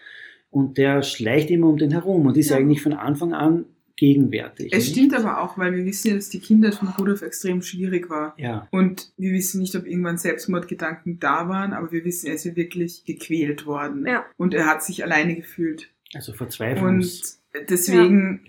[0.51, 2.57] und der schleicht immer um den herum und ist Ja.
[2.57, 3.65] eigentlich von Anfang an
[3.97, 4.73] gegenwärtig.
[4.73, 4.93] Es nicht?
[4.97, 8.35] stimmt aber auch, weil wir wissen ja, dass die Kindheit von Rudolf extrem schwierig war.
[8.39, 12.45] Ja, Und wir wissen nicht, ob irgendwann Selbstmordgedanken da waren, aber wir wissen, er ist
[12.45, 14.07] ja wirklich gequält worden.
[14.07, 14.25] Ja.
[14.39, 15.91] Und er hat sich alleine gefühlt.
[16.15, 17.67] also Und Verzweiflungsgedanken.
[17.69, 18.41] deswegen,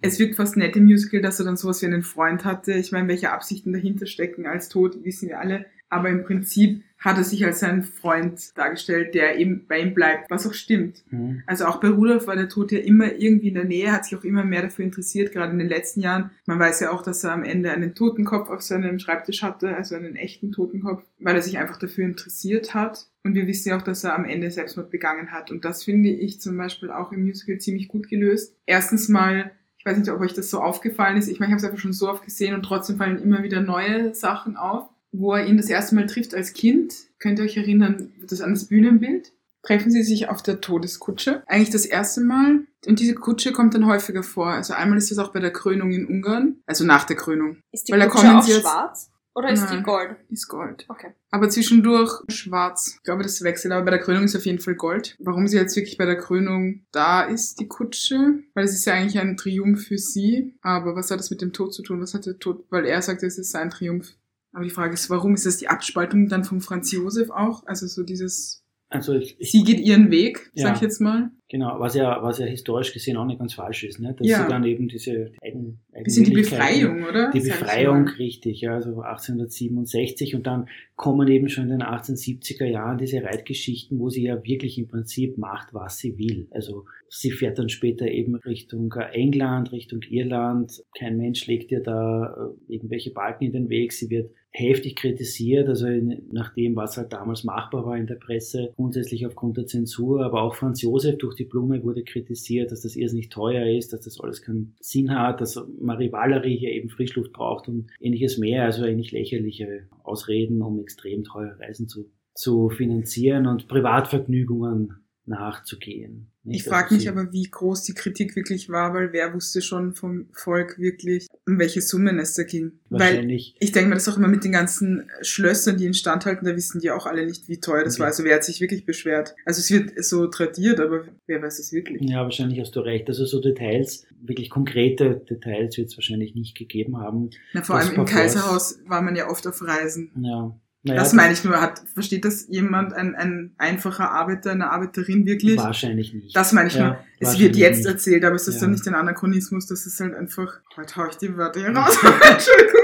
[0.00, 2.72] es wirkt fast nett im Musical, dass er dann sowas wie einen Freund hatte.
[2.74, 5.66] Ich meine, welche Absichten dahinter stecken als Tod, wissen wir alle.
[5.88, 10.30] Aber im Prinzip hat er sich als seinen Freund dargestellt, der eben bei ihm bleibt,
[10.30, 11.02] was auch stimmt.
[11.08, 11.42] Hm.
[11.46, 14.16] Also auch bei Rudolf war der Tod ja immer irgendwie in der Nähe, hat sich
[14.18, 16.30] auch immer mehr dafür interessiert, gerade in den letzten Jahren.
[16.46, 19.96] Man weiß ja auch, dass er am Ende einen Totenkopf auf seinem Schreibtisch hatte, also
[19.96, 23.06] einen echten Totenkopf, weil er sich einfach dafür interessiert hat.
[23.24, 25.50] Und wir wissen ja auch, dass er am Ende Selbstmord begangen hat.
[25.50, 28.54] Und das finde ich zum Beispiel auch im Musical ziemlich gut gelöst.
[28.66, 31.28] Erstens mal, ich weiß nicht, ob euch das so aufgefallen ist.
[31.28, 33.62] Ich meine, ich habe es einfach schon so oft gesehen und trotzdem fallen immer wieder
[33.62, 34.90] neue Sachen auf.
[35.12, 38.54] Wo er ihn das erste Mal trifft als Kind, könnt ihr euch erinnern, das an
[38.54, 39.32] das Bühnenbild?
[39.62, 41.42] treffen sie sich auf der Todeskutsche.
[41.46, 42.60] Eigentlich das erste Mal.
[42.86, 44.48] Und diese Kutsche kommt dann häufiger vor.
[44.48, 46.56] Also einmal ist das auch bei der Krönung in Ungarn.
[46.66, 47.58] Also nach der Krönung.
[47.72, 49.10] Ist die Weil Kutsche auch schwarz?
[49.32, 49.84] Oder ist die Nein.
[49.84, 50.16] gold?
[50.28, 50.86] Die ist Gold.
[50.88, 51.12] Okay.
[51.30, 52.94] Aber zwischendurch schwarz.
[52.96, 53.72] Ich glaube, das wechselt.
[53.72, 55.16] Aber bei der Krönung ist auf jeden Fall Gold.
[55.20, 58.40] Warum sie jetzt wirklich bei der Krönung da ist, die Kutsche?
[58.54, 60.56] Weil es ist ja eigentlich ein Triumph für sie.
[60.62, 62.00] Aber was hat das mit dem Tod zu tun?
[62.00, 62.64] Was hat der Tod?
[62.70, 64.16] Weil er sagt, es ist sein Triumph.
[64.52, 67.64] Aber die Frage ist, warum ist das die Abspaltung dann vom Franz Josef auch?
[67.66, 70.74] Also so dieses, Also ich, ich, sie geht ihren Weg, sag Ja.
[70.74, 71.30] ich jetzt mal.
[71.48, 74.14] genau, was ja, was ja historisch gesehen auch nicht ganz falsch ist, ne?
[74.18, 74.42] dass Ja.
[74.42, 77.30] sie dann eben diese Eigen, Bisschen die Befreiung, oder?
[77.30, 82.64] Die Sag Befreiung, richtig, ja, also 1867 und dann kommen eben schon in den 1870er
[82.66, 86.48] Jahren diese Reitgeschichten, wo sie ja wirklich im Prinzip macht, was sie will.
[86.50, 90.82] Also sie fährt dann später eben Richtung England, Richtung Irland.
[90.98, 93.92] Kein Mensch legt ihr da äh, irgendwelche Balken in den Weg.
[93.92, 98.16] Sie wird heftig kritisiert, also in, nach dem, was halt damals machbar war in der
[98.16, 102.80] Presse, grundsätzlich aufgrund der Zensur, aber auch Franz Josef durch die Blume wurde kritisiert, dass
[102.80, 106.88] das irrsinnig teuer ist, dass das alles keinen Sinn hat, dass Marie Valerie hier eben
[106.88, 112.70] Frischluft braucht und ähnliches mehr, also eigentlich lächerliche Ausreden, um extrem teure Reisen zu, zu
[112.70, 114.94] finanzieren und Privatvergnügungen
[115.26, 116.29] nachzugehen.
[116.44, 120.28] Ich frage mich aber, wie groß die Kritik wirklich war, weil wer wusste schon vom
[120.32, 122.72] Volk wirklich, um welche Summen es da ging.
[122.88, 126.46] Weil wahrscheinlich ich denke mir das auch immer mit den ganzen Schlössern, die instand halten,
[126.46, 128.00] da wissen die auch alle nicht, wie teuer das Okay.
[128.00, 128.06] war.
[128.06, 129.34] Also wer hat sich wirklich beschwert?
[129.44, 132.00] Also es wird so tradiert, aber wer weiß es wirklich?
[132.02, 133.06] Ja, wahrscheinlich hast du recht.
[133.08, 137.30] Also so Details, wirklich konkrete Details wird es wahrscheinlich nicht gegeben haben.
[137.52, 138.04] Na, vor Das allem im.
[138.06, 140.10] Kaiserhaus war man ja oft auf Reisen.
[140.22, 140.58] Ja.
[140.82, 141.60] Naja, das meine ich nur.
[141.60, 145.58] Hat, versteht das jemand, ein, ein einfacher Arbeiter, eine Arbeiterin wirklich?
[145.58, 146.34] Wahrscheinlich nicht.
[146.34, 146.98] Das meine ich Ja, nur.
[147.18, 147.86] Es wird jetzt nicht.
[147.86, 148.60] erzählt, aber es ist Ja.
[148.62, 151.94] dann nicht ein Anachronismus, das ist halt einfach, heute hau ich die Wörter hier raus.
[152.02, 152.80] Entschuldigung.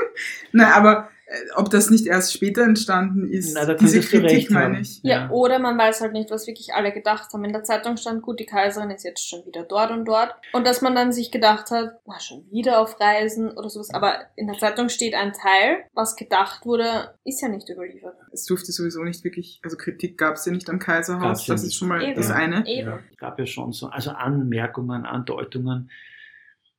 [0.53, 1.09] Nein, aber
[1.57, 4.83] ob das nicht erst später entstanden ist, Na, diese Kritik recht meine haben.
[4.83, 5.01] ich.
[5.03, 7.45] Ja, oder man weiß halt nicht, was wirklich alle gedacht haben.
[7.45, 10.35] In der Zeitung stand, gut, die Kaiserin ist jetzt schon wieder dort und dort.
[10.53, 13.93] Und dass man dann sich gedacht hat, na, schon wieder auf Reisen oder sowas.
[13.93, 18.15] Aber in der Zeitung steht ein Teil, was gedacht wurde, ist ja nicht überliefert.
[18.33, 21.65] Es durfte sowieso nicht wirklich, also Kritik gab es ja nicht am Kaiserhaus, ja das
[21.65, 22.15] ist schon mal Eben.
[22.15, 22.67] das eine.
[22.67, 22.89] Eben.
[22.89, 25.91] Ja, es gab ja schon so, also Anmerkungen, Andeutungen,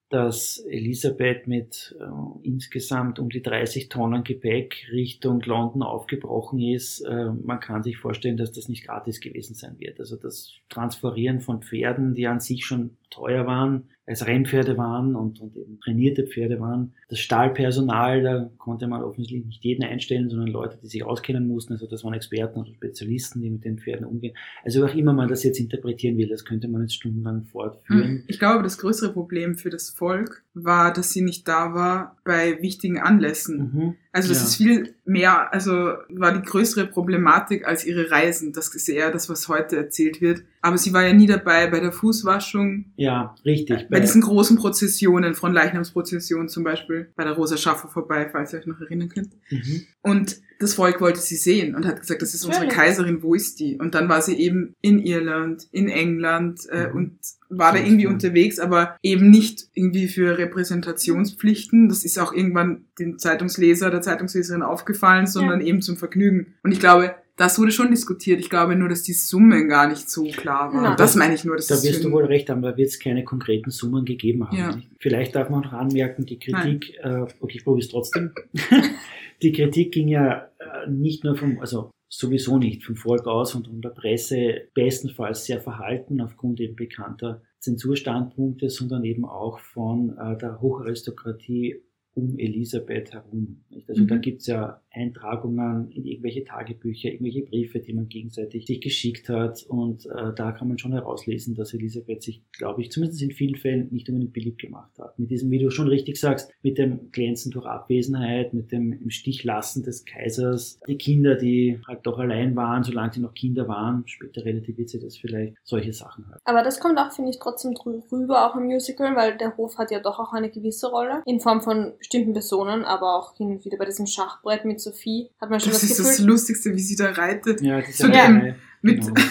[0.10, 7.02] dass Elisabeth mit äh, insgesamt um die 30 Tonnen Gepäck Richtung London aufgebrochen ist.
[7.02, 10.00] Äh, man kann sich vorstellen, dass das nicht gratis gewesen sein wird.
[10.00, 15.42] Also das Transferieren von Pferden, die an sich schon teuer waren, als Rennpferde waren und,
[15.42, 16.94] und eben trainierte Pferde waren.
[17.10, 21.74] Das Stahlpersonal, da konnte man offensichtlich nicht jeden einstellen, sondern Leute, die sich auskennen mussten.
[21.74, 24.36] Also das waren Experten oder Spezialisten, die mit den Pferden umgehen.
[24.64, 28.24] Also auch immer man das jetzt interpretieren will, das könnte man jetzt stundenlang fortführen.
[28.28, 32.62] Ich glaube, das größere Problem für das Volk war, dass sie nicht da war bei
[32.62, 33.58] wichtigen Anlässen.
[33.58, 33.96] Mhm.
[34.18, 34.46] Also das Ja.
[34.48, 38.52] ist viel mehr, also war die größere Problematik als ihre Reisen.
[38.52, 40.42] Das ist eher das, was heute erzählt wird.
[40.62, 43.88] Aber sie war ja nie dabei bei der Fußwaschung, Ja, richtig.
[43.90, 48.60] bei diesen großen Prozessionen, von Leichnamsprozession zum Beispiel, bei der Rosa Schaffer vorbei, falls ihr
[48.60, 49.30] euch noch erinnern könnt.
[49.52, 49.84] mhm.
[50.02, 52.68] Und das Volk wollte sie sehen und hat gesagt, das ist unsere.
[52.68, 53.78] Kaiserin, wo ist die?
[53.78, 56.96] Und dann war sie eben in Irland, in England äh, Mhm.
[56.96, 61.90] und war da irgendwie unterwegs, aber eben nicht irgendwie für Repräsentationspflichten.
[61.90, 66.56] Das ist auch irgendwann dem Zeitungsleser, der Zeitungsleserin aufgefallen, sondern eben zum Vergnügen.
[66.64, 68.40] Und ich glaube, das wurde schon diskutiert.
[68.40, 70.84] Ich glaube nur, dass die Summen gar nicht so klar waren.
[70.84, 70.98] Nein.
[70.98, 71.56] Das meine ich nur.
[71.56, 74.58] Das Da wirst du wohl recht haben, da wird es keine konkreten Summen gegeben haben.
[74.58, 74.78] Ja.
[75.00, 78.32] Vielleicht darf man noch anmerken, die Kritik, äh, okay, ich probiere es trotzdem.
[79.44, 83.68] die Kritik ging ja äh, nicht nur vom, also sowieso nicht vom Volk aus und
[83.68, 90.38] von der Presse bestenfalls sehr verhalten aufgrund eben bekannter Zensurstandpunkte, sondern eben auch von äh,
[90.38, 91.82] der Hocharistokratie
[92.14, 93.64] um Elisabeth herum.
[93.70, 93.90] Nicht?
[93.90, 94.08] Also Mhm.
[94.08, 99.64] da gibt's ja Eintragungen in irgendwelche Tagebücher, irgendwelche Briefe, die man gegenseitig sich geschickt hat.
[99.68, 103.56] Und äh, da kann man schon herauslesen, dass Elisabeth sich, glaube ich, zumindest in vielen
[103.56, 105.18] Fällen nicht unbedingt beliebt gemacht hat.
[105.20, 109.10] Mit diesem, wie du schon richtig sagst, mit dem Glänzen durch Abwesenheit, mit dem im
[109.10, 113.68] Stich lassen des Kaisers, die Kinder, die halt doch allein waren, solange sie noch Kinder
[113.68, 116.42] waren, später relativiert sie das vielleicht, solche Sachen halt.
[116.46, 119.78] Aber das kommt auch, finde ich, trotzdem drü- rüber, auch im Musical, weil der Hof
[119.78, 121.22] hat ja doch auch eine gewisse Rolle.
[121.26, 125.30] In Form von bestimmten Personen, aber auch hin und wieder bei diesem Schachbrett mit Sophie
[125.42, 126.12] hat man schon Das das, ist Gefühl.
[126.12, 127.62] das Lustigste, wie sie da reitet.
[127.62, 129.14] Ja, die So Sauerei, mit- genau.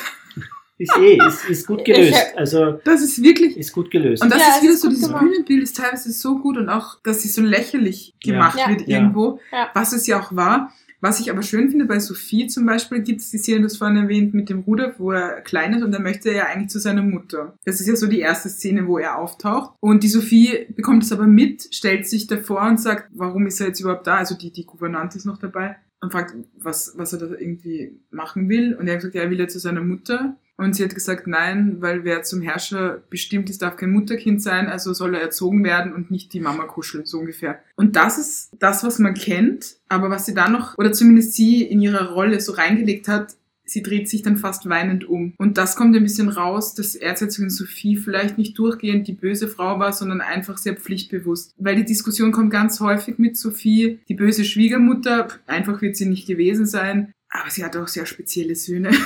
[0.78, 2.14] Ist eh, ist, ist gut gelöst.
[2.36, 4.22] Also, Das ist wirklich ist gut gelöst.
[4.22, 5.22] Und das Ja, ist wieder ist so, dieses gemacht.
[5.24, 8.32] Bühnenbild ist teilweise so gut und auch, dass sie so lächerlich Ja.
[8.34, 8.68] gemacht Ja.
[8.68, 8.98] wird Ja.
[8.98, 9.70] irgendwo, Ja.
[9.72, 10.74] was es ja auch war.
[11.00, 13.76] Was ich aber schön finde, bei Sophie zum Beispiel gibt es die Szene, du hast
[13.76, 16.78] vorhin erwähnt, mit dem Ruder, wo er klein ist und er möchte ja eigentlich zu
[16.78, 17.54] seiner Mutter.
[17.64, 19.74] Das ist ja so die erste Szene, wo er auftaucht.
[19.80, 23.68] Und die Sophie bekommt es aber mit, stellt sich davor und sagt, warum ist er
[23.68, 24.16] jetzt überhaupt da?
[24.16, 28.48] Also die, die Gouvernante ist noch dabei und fragt, was, was er da irgendwie machen
[28.48, 28.74] will.
[28.74, 30.36] Und er hat gesagt, ja, er will ja zu seiner Mutter.
[30.58, 34.68] Und sie hat gesagt, nein, weil wer zum Herrscher bestimmt ist, darf kein Mutterkind sein,
[34.68, 37.60] also soll er erzogen werden und nicht die Mama kuscheln, so ungefähr.
[37.76, 41.62] Und das ist das, was man kennt, aber was sie da noch, oder zumindest sie
[41.62, 43.34] in ihrer Rolle so reingelegt hat,
[43.66, 45.34] sie dreht sich dann fast weinend um.
[45.36, 49.78] Und das kommt ein bisschen raus, dass Erzherzogin Sophie vielleicht nicht durchgehend die böse Frau
[49.78, 51.52] war, sondern einfach sehr pflichtbewusst.
[51.58, 56.26] Weil die Diskussion kommt ganz häufig mit Sophie, die böse Schwiegermutter, einfach wird sie nicht
[56.26, 58.90] gewesen sein, aber sie hat auch sehr spezielle Söhne.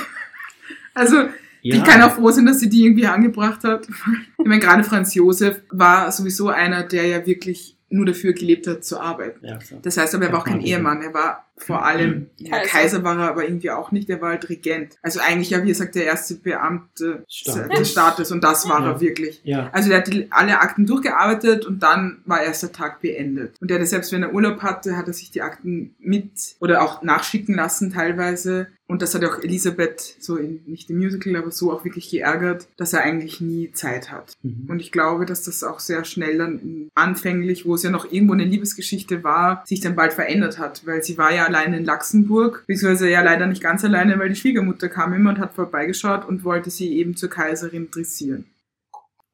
[0.93, 1.17] Also,
[1.61, 3.87] ja, die kann auch froh sein, dass sie die irgendwie angebracht hat.
[3.87, 8.83] Ich meine, gerade Franz Josef war sowieso einer, der ja wirklich nur dafür gelebt hat,
[8.83, 9.45] zu arbeiten.
[9.45, 9.59] ja.
[9.81, 11.01] Das heißt aber, er war auch kein Ehemann.
[11.01, 12.69] Er war vor allem, ja, Kaiser.
[12.69, 14.97] Kaiser war er aber irgendwie auch nicht, er war halt Regent.
[15.01, 17.79] Also eigentlich ja, wie gesagt, der erste Beamte Staates.
[17.79, 18.91] des Staates und das war Ja.
[18.91, 19.41] er wirklich.
[19.43, 19.69] ja.
[19.71, 23.55] Also der hat die, alle Akten durchgearbeitet und dann war erst der Tag beendet.
[23.61, 26.81] Und er hatte, selbst wenn er Urlaub hatte, hat er sich die Akten mit oder
[26.81, 28.67] auch nachschicken lassen teilweise.
[28.87, 32.67] Und das hat auch Elisabeth, so in, nicht im Musical, aber so auch wirklich geärgert,
[32.75, 34.33] dass er eigentlich nie Zeit hat.
[34.43, 34.65] Mhm.
[34.67, 38.33] Und ich glaube, dass das auch sehr schnell dann anfänglich, wo es ja noch irgendwo
[38.33, 40.85] eine Liebesgeschichte war, sich dann bald verändert hat.
[40.85, 44.35] Weil sie war ja alleine in Luxemburg, beziehungsweise ja leider nicht ganz alleine, weil die
[44.35, 48.45] Schwiegermutter kam immer und hat vorbeigeschaut und wollte sie eben zur Kaiserin dressieren.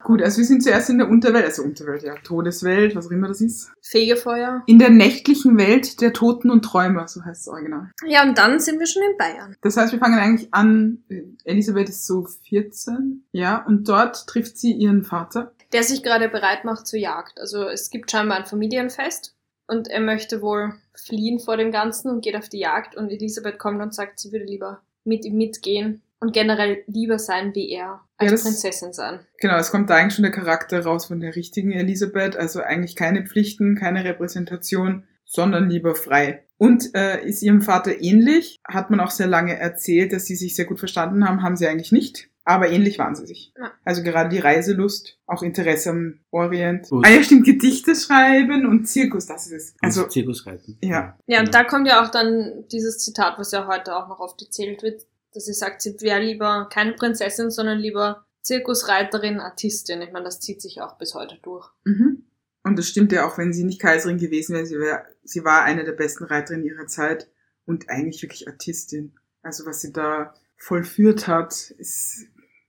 [0.04, 3.28] Gut, also wir sind zuerst in der Unterwelt, also Unterwelt, ja, Todeswelt, was auch immer
[3.28, 3.72] das ist.
[3.82, 4.64] Fegefeuer.
[4.68, 7.92] In der nächtlichen Welt der Toten und Träumer, so heißt es original.
[8.06, 9.56] Ja, und dann sind wir schon in Bayern.
[9.62, 14.58] Das heißt, wir fangen eigentlich an, äh, Elisabeth ist so 14, ja, und dort trifft
[14.58, 15.54] sie ihren Vater.
[15.74, 17.40] Der sich gerade bereit macht zur Jagd.
[17.40, 19.37] Also es gibt scheinbar ein Familienfest
[19.68, 23.60] und er möchte wohl fliehen vor dem Ganzen und geht auf die Jagd und Elisabeth
[23.60, 28.02] kommt und sagt, sie würde lieber mit ihm mitgehen und generell lieber sein wie er
[28.18, 29.20] als Ja, das- Prinzessin sein.
[29.40, 32.36] Genau, es kommt da eigentlich schon der Charakter raus von der richtigen Elisabeth.
[32.36, 36.44] Also eigentlich keine Pflichten, keine Repräsentation, sondern lieber frei.
[36.58, 40.56] Und äh, ist ihrem Vater ähnlich, hat man auch sehr lange erzählt, dass sie sich
[40.56, 42.30] sehr gut verstanden haben, haben sie eigentlich nicht.
[42.50, 43.52] Aber ähnlich waren sie sich.
[43.60, 43.74] Ja.
[43.84, 46.88] Also gerade die Reiselust, auch Interesse am Orient.
[46.90, 47.06] Gut.
[47.06, 49.76] Ah ja, stimmt, Gedichte schreiben und Zirkus, das ist es.
[49.82, 50.78] Also Also, Zirkusreiten.
[50.82, 51.18] Ja.
[51.28, 51.52] Ja, und Genau.
[51.58, 55.06] da kommt ja auch dann dieses Zitat, was ja heute auch noch oft erzählt wird,
[55.34, 60.02] dass sie sagt, sie wäre lieber keine Prinzessin, sondern lieber Zirkusreiterin, Artistin.
[60.02, 61.70] Ich meine, das zieht sich auch bis heute durch.
[61.84, 62.24] Mhm.
[62.64, 64.66] Und das stimmt ja auch, wenn sie nicht Kaiserin gewesen wäre.
[64.66, 67.30] Sie, wär, sie war eine der besten Reiterinnen ihrer Zeit
[67.66, 69.16] und eigentlich wirklich Artistin.
[69.42, 72.28] Also was sie da vollführt hat, ist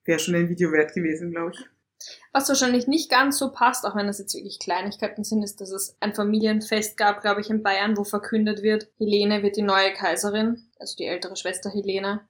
[0.08, 1.64] wäre schon ein Video wert gewesen, glaube ich.
[2.32, 5.70] Was wahrscheinlich nicht ganz so passt, auch wenn das jetzt wirklich Kleinigkeiten sind, ist, dass
[5.70, 9.92] es ein Familienfest gab, glaube ich, in Bayern, wo verkündet wird, Helene wird die neue
[9.92, 12.20] Kaiserin, also die ältere Schwester Helene.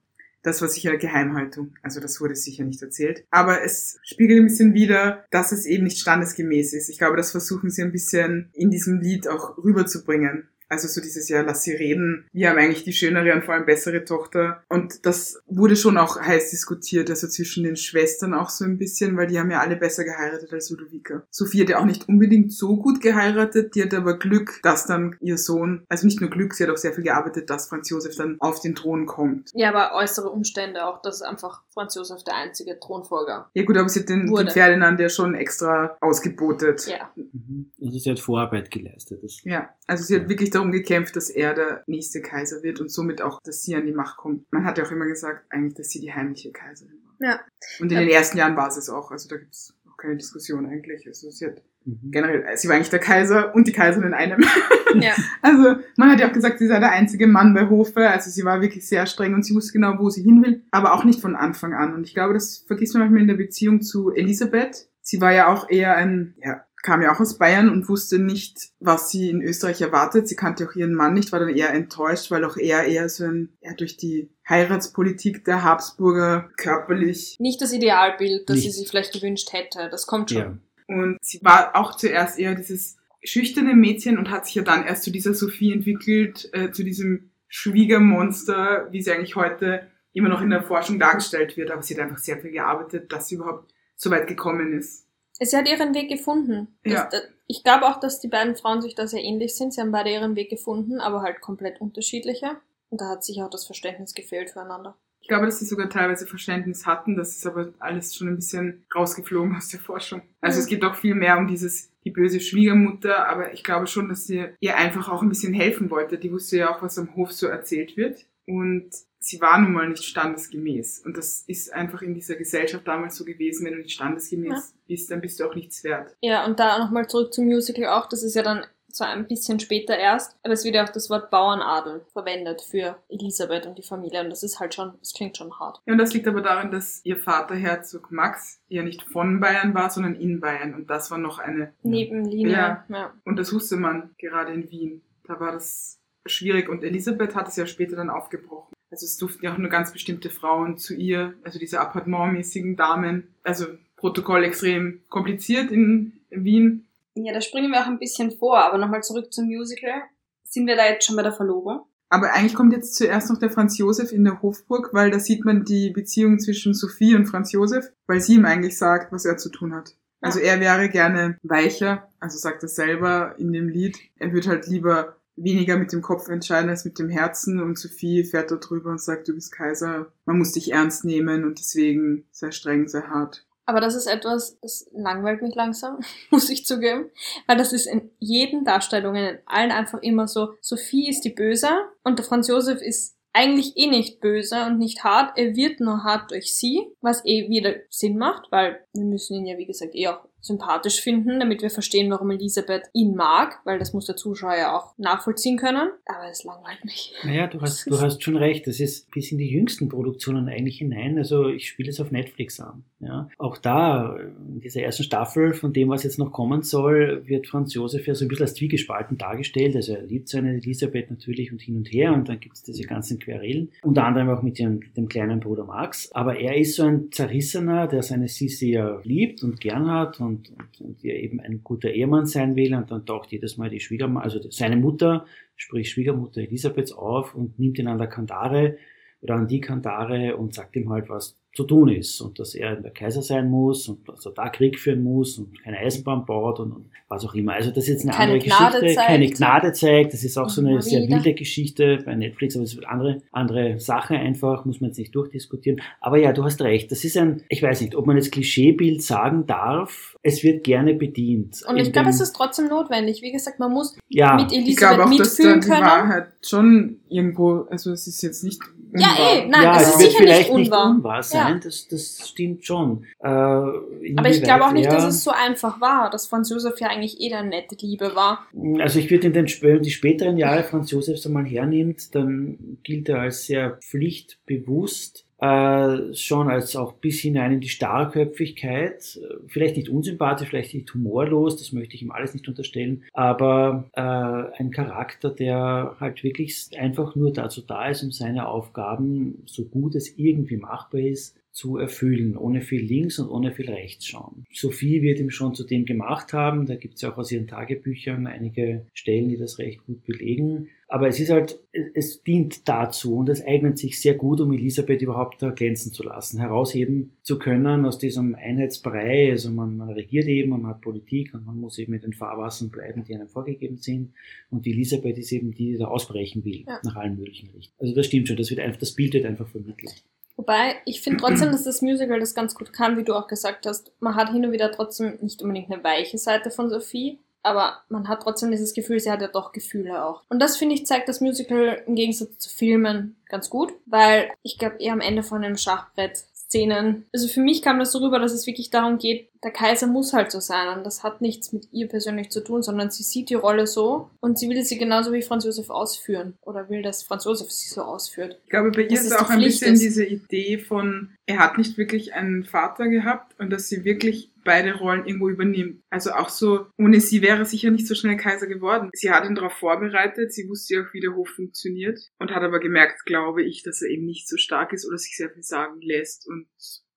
[0.42, 1.74] Das war sicher Geheimhaltung.
[1.82, 3.24] Also das wurde sicher nicht erzählt.
[3.30, 6.88] Aber es spiegelt ein bisschen wider, dass es eben nicht standesgemäß ist.
[6.88, 10.48] Ich glaube, das versuchen sie ein bisschen in diesem Lied auch rüberzubringen.
[10.68, 12.26] Also so dieses Jahr, lass sie reden.
[12.32, 14.62] Wir haben eigentlich die schönere und vor allem bessere Tochter.
[14.68, 19.16] Und das wurde schon auch heiß diskutiert, also zwischen den Schwestern auch so ein bisschen,
[19.16, 21.22] weil die haben ja alle besser geheiratet als Ludovica.
[21.30, 25.16] Sophie hat ja auch nicht unbedingt so gut geheiratet, die hat aber Glück, dass dann
[25.20, 28.16] ihr Sohn, also nicht nur Glück, sie hat auch sehr viel gearbeitet, dass Franz Josef
[28.16, 29.50] dann auf den Thron kommt.
[29.54, 33.50] Ja, aber äußere Umstände auch, dass einfach Franz Josef der einzige Thronfolger.
[33.54, 36.86] Ja gut, aber sie hat den, den Ferdinand ja schon extra ausgebotet.
[36.86, 37.10] Ja.
[37.16, 37.70] Mhm.
[37.80, 39.22] Also sie hat Vorarbeit geleistet.
[39.22, 42.90] Das Ja, also sie hat wirklich darum gekämpft, dass er der nächste Kaiser wird und
[42.90, 44.44] somit auch, dass sie an die Macht kommt.
[44.52, 47.28] Man hat ja auch immer gesagt, eigentlich, dass sie die heimliche Kaiserin war.
[47.28, 47.40] Ja.
[47.80, 48.04] Und in Ja.
[48.04, 49.10] den ersten Jahren war sie es auch.
[49.10, 51.06] Also da gibt's auch keine Diskussion eigentlich.
[51.06, 52.10] Also sie hat Mhm.
[52.10, 54.40] generell, sie war eigentlich der Kaiser und die Kaiserin in einem.
[54.94, 55.12] Ja.
[55.42, 58.08] Also man hat ja auch gesagt, sie sei der einzige Mann bei Hofe.
[58.08, 60.94] Also sie war wirklich sehr streng und sie wusste genau, wo sie hin will, aber
[60.94, 61.94] auch nicht von Anfang an.
[61.94, 64.88] Und ich glaube, das vergisst man manchmal in der Beziehung zu Elisabeth.
[65.02, 68.70] Sie war ja auch eher ein, ja, kam ja auch aus Bayern und wusste nicht,
[68.80, 70.28] was sie in Österreich erwartet.
[70.28, 73.24] Sie kannte auch ihren Mann nicht, war dann eher enttäuscht, weil auch er eher so
[73.24, 78.66] ein, ja, durch die Heiratspolitik der Habsburger körperlich Nicht das Idealbild, das Nicht.
[78.66, 79.88] sie sich vielleicht gewünscht hätte.
[79.90, 80.38] Das kommt schon.
[80.38, 80.58] Ja.
[80.86, 85.02] Und sie war auch zuerst eher dieses schüchterne Mädchen und hat sich ja dann erst
[85.02, 90.50] zu dieser Sophie entwickelt, äh, zu diesem Schwiegermonster, wie sie eigentlich heute immer noch in
[90.50, 91.70] der Forschung dargestellt wird.
[91.70, 95.07] Aber sie hat einfach sehr viel gearbeitet, dass sie überhaupt so weit gekommen ist.
[95.40, 96.78] Sie hat ihren Weg gefunden.
[96.84, 97.08] Ja.
[97.10, 99.72] das, ich glaube auch, dass die beiden Frauen sich da sehr ähnlich sind.
[99.72, 102.56] Sie haben beide ihren Weg gefunden, aber halt komplett unterschiedliche.
[102.90, 104.96] Und da hat sich auch das Verständnis gefehlt füreinander.
[105.20, 107.16] Ich glaube, dass sie sogar teilweise Verständnis hatten.
[107.16, 110.22] Das ist aber alles schon ein bisschen rausgeflogen aus der Forschung.
[110.40, 110.62] Also Mhm.
[110.62, 114.26] es geht auch viel mehr um dieses, die böse Schwiegermutter, aber ich glaube schon, dass
[114.26, 116.16] sie ihr einfach auch ein bisschen helfen wollte.
[116.18, 118.24] Die wusste ja auch, was am Hof so erzählt wird.
[118.46, 118.88] Und
[119.28, 121.02] sie war nun mal nicht standesgemäß.
[121.04, 124.78] Und das ist einfach in dieser Gesellschaft damals so gewesen, wenn du nicht standesgemäß Ja.
[124.86, 126.16] bist, dann bist du auch nichts wert.
[126.20, 128.06] Ja, und da nochmal zurück zum Musical auch.
[128.08, 131.10] Das ist ja dann zwar ein bisschen später erst, aber es wird ja auch das
[131.10, 134.22] Wort Bauernadel verwendet für Elisabeth und die Familie.
[134.22, 135.80] Und das ist halt schon, das klingt schon hart.
[135.86, 139.74] Ja, und das liegt aber daran, dass ihr Vater Herzog Max ja nicht von Bayern
[139.74, 140.74] war, sondern in Bayern.
[140.74, 142.52] Und das war noch eine Nebenlinie.
[142.52, 142.84] Ja.
[142.88, 143.12] ja.
[143.24, 145.02] Und das wusste man gerade in Wien.
[145.24, 146.68] Da war das schwierig.
[146.70, 148.72] Und Elisabeth hat es ja später dann aufgebrochen.
[148.90, 153.34] Also es durften ja auch nur ganz bestimmte Frauen zu ihr, also diese appartementmäßigen Damen.
[153.42, 156.86] Also Protokoll extrem kompliziert in Wien.
[157.14, 160.02] Ja, da springen wir auch ein bisschen vor, aber nochmal zurück zum Musical.
[160.44, 161.80] Sind wir da jetzt schon bei der Verlobung?
[162.10, 165.44] Aber eigentlich kommt jetzt zuerst noch der Franz Josef in der Hofburg, weil da sieht
[165.44, 169.36] man die Beziehung zwischen Sophie und Franz Josef, weil sie ihm eigentlich sagt, was er
[169.36, 169.94] zu tun hat.
[170.20, 173.98] Also er wäre gerne weicher, also sagt er selber in dem Lied.
[174.16, 178.24] Er würde halt lieber weniger mit dem Kopf entscheiden als mit dem Herzen und Sophie
[178.24, 182.26] fährt da drüber und sagt, du bist Kaiser, man muss dich ernst nehmen und deswegen
[182.30, 183.44] sei streng, sei hart.
[183.66, 185.98] Aber das ist etwas, das langweilt mich langsam,
[186.30, 187.10] muss ich zugeben.
[187.46, 191.68] Weil das ist in jeden Darstellungen, in allen einfach immer so, Sophie ist die Böse
[192.02, 195.36] und der Franz Josef ist eigentlich eh nicht böse und nicht hart.
[195.36, 199.46] Er wird nur hart durch sie, was eh wieder Sinn macht, weil wir müssen ihn
[199.46, 203.78] ja, wie gesagt, eh auch sympathisch finden, damit wir verstehen, warum Elisabeth ihn mag, weil
[203.78, 205.90] das muss der Zuschauer ja auch nachvollziehen können.
[206.06, 207.12] Aber es langweilt mich.
[207.24, 208.66] Naja, du hast, du hast schon recht.
[208.66, 211.18] Das ist bis in die jüngsten Produktionen eigentlich hinein.
[211.18, 212.84] Also ich spiele es auf Netflix an.
[213.00, 213.28] Ja.
[213.38, 217.72] Auch da, in dieser ersten Staffel von dem, was jetzt noch kommen soll, wird Franz
[217.74, 219.76] Josef ja so ein bisschen als zwiegespalten dargestellt.
[219.76, 222.82] Also er liebt seine Elisabeth natürlich und hin und her und dann gibt es diese
[222.82, 223.70] ganzen Querelen.
[223.82, 226.10] Unter anderem auch mit dem, dem kleinen Bruder Max.
[226.12, 230.50] Aber er ist so ein Zerrissener, der seine Sisi ja liebt und gern hat und,
[230.50, 233.80] und, und ihr eben ein guter Ehemann sein will und dann taucht jedes Mal die
[233.80, 238.76] Schwiegermutter, also seine Mutter, sprich Schwiegermutter Elisabeths auf und nimmt ihn an der Kandare
[239.20, 242.76] oder an die Kandare und sagt ihm halt, was zu tun ist und dass er
[242.76, 246.60] der Kaiser sein muss und dass er da Krieg führen muss und keine Eisenbahn baut
[246.60, 247.54] und, und was auch immer.
[247.54, 249.08] Also das ist jetzt eine keine andere Gnade Geschichte, zeigt.
[249.08, 250.12] keine Gnade zeigt.
[250.12, 253.80] Das ist auch so eine sehr wilde Geschichte bei Netflix, aber es wird andere, andere
[253.80, 255.80] Sache einfach, muss man jetzt nicht durchdiskutieren.
[256.00, 256.92] Aber ja, du hast recht.
[256.92, 260.16] Das ist ein, ich weiß nicht, ob man jetzt Klischeebild sagen darf.
[260.22, 261.62] Es wird gerne bedient.
[261.66, 263.22] Und ich glaube, es ist trotzdem notwendig.
[263.22, 267.00] Wie gesagt, man muss ja, mit Elisabeth ich glaube auch, dass da die Wahrheit schon
[267.08, 268.60] irgendwo, also es ist jetzt nicht
[268.96, 271.58] ja, eh, nein, ja, es, es wird vielleicht nicht unwahr, nicht unwahr sein, ja.
[271.58, 273.04] das, das stimmt schon.
[273.20, 276.88] Äh, Aber ich glaube auch nicht, dass es so einfach war, dass Franz Josef ja
[276.88, 278.46] eigentlich eh der nette Liebe war.
[278.80, 283.20] Also ich würde in den die späteren Jahre Franz Josefs einmal hernimmt, dann gilt er
[283.20, 290.48] als sehr pflichtbewusst äh, schon als auch bis hinein in die Starrköpfigkeit, vielleicht nicht unsympathisch,
[290.48, 295.96] vielleicht nicht humorlos, das möchte ich ihm alles nicht unterstellen, aber äh, ein Charakter, der
[296.00, 301.00] halt wirklich einfach nur dazu da ist, um seine Aufgaben, so gut es irgendwie machbar
[301.00, 304.44] ist, zu erfüllen, ohne viel links und ohne viel rechts schauen.
[304.52, 307.48] Sophie wird ihm schon zu dem gemacht haben, da gibt es ja auch aus ihren
[307.48, 310.68] Tagebüchern einige Stellen, die das recht gut belegen.
[310.90, 311.60] Aber es ist halt,
[311.94, 316.40] es dient dazu und es eignet sich sehr gut, um Elisabeth überhaupt glänzen zu lassen,
[316.40, 319.30] herausheben zu können aus diesem Einheitsbrei.
[319.30, 322.70] Also man, man regiert eben, man hat Politik und man muss eben mit den Fahrwassern
[322.70, 324.14] bleiben, die einem vorgegeben sind.
[324.50, 326.80] Und die Elisabeth ist eben die, die da ausbrechen will, ja.
[326.82, 327.78] nach allen möglichen Richtungen.
[327.80, 330.02] Also das stimmt schon, das wird einfach, das Bild wird einfach vermittelt.
[330.36, 333.66] Wobei, ich finde trotzdem, dass das Musical das ganz gut kann, wie du auch gesagt
[333.66, 333.92] hast.
[334.00, 338.08] Man hat hin und wieder trotzdem nicht unbedingt eine weiche Seite von Sophie, aber man
[338.08, 340.22] hat trotzdem dieses Gefühl, sie hat ja doch Gefühle auch.
[340.28, 344.58] Und das, finde ich, zeigt das Musical im Gegensatz zu Filmen ganz gut, weil ich
[344.58, 347.06] glaube, eher am Ende von einem Schachbrett Szenen.
[347.12, 350.12] Also für mich kam das so rüber, dass es wirklich darum geht, der Kaiser muss
[350.12, 353.30] halt so sein und das hat nichts mit ihr persönlich zu tun, sondern sie sieht
[353.30, 357.02] die Rolle so und sie will sie genauso wie Franz Josef ausführen oder will, dass
[357.02, 358.40] Franz Josef sie so ausführt.
[358.44, 359.82] Ich glaube, bei ihr ist auch ein bisschen ist.
[359.82, 364.74] diese Idee von, er hat nicht wirklich einen Vater gehabt und dass sie wirklich beide
[364.74, 365.82] Rollen irgendwo übernimmt.
[365.90, 368.90] Also auch so, ohne sie wäre sicher nicht so schnell Kaiser geworden.
[368.94, 372.42] Sie hat ihn darauf vorbereitet, sie wusste ja auch, wie der Hof funktioniert und hat
[372.42, 375.42] aber gemerkt, glaube ich, dass er eben nicht so stark ist oder sich sehr viel
[375.42, 376.48] sagen lässt und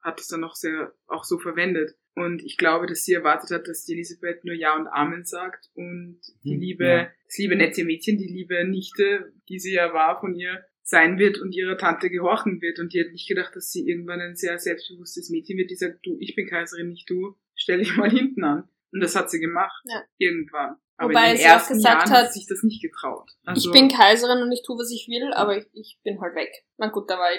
[0.01, 1.95] hat es dann auch sehr, auch so verwendet.
[2.15, 5.69] Und ich glaube, dass sie erwartet hat, dass die Elisabeth nur Ja und Amen sagt
[5.75, 7.09] und die hm, liebe, ja.
[7.25, 11.39] das liebe nette Mädchen, die liebe Nichte, die sie ja war von ihr, sein wird
[11.39, 12.79] und ihrer Tante gehorchen wird.
[12.79, 16.05] Und die hat nicht gedacht, dass sie irgendwann ein sehr selbstbewusstes Mädchen wird, die sagt,
[16.05, 18.67] du, ich bin Kaiserin, nicht du, stell dich mal hinten an.
[18.91, 19.81] Und das hat sie gemacht.
[19.85, 20.03] Ja.
[20.17, 20.75] Irgendwann.
[20.97, 23.31] Aber Wobei in den ersten sie auch gesagt Jahren hat, hat sich das nicht getraut.
[23.45, 26.35] Also, ich bin Kaiserin und ich tue, was ich will, aber ich, ich bin halt
[26.35, 26.51] weg.
[26.77, 27.29] Na gut, da war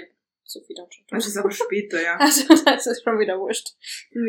[0.53, 1.05] Sophie dann schon.
[1.09, 2.17] Das ist aber später, ja.
[2.21, 3.71] Also das ist schon wieder wurscht.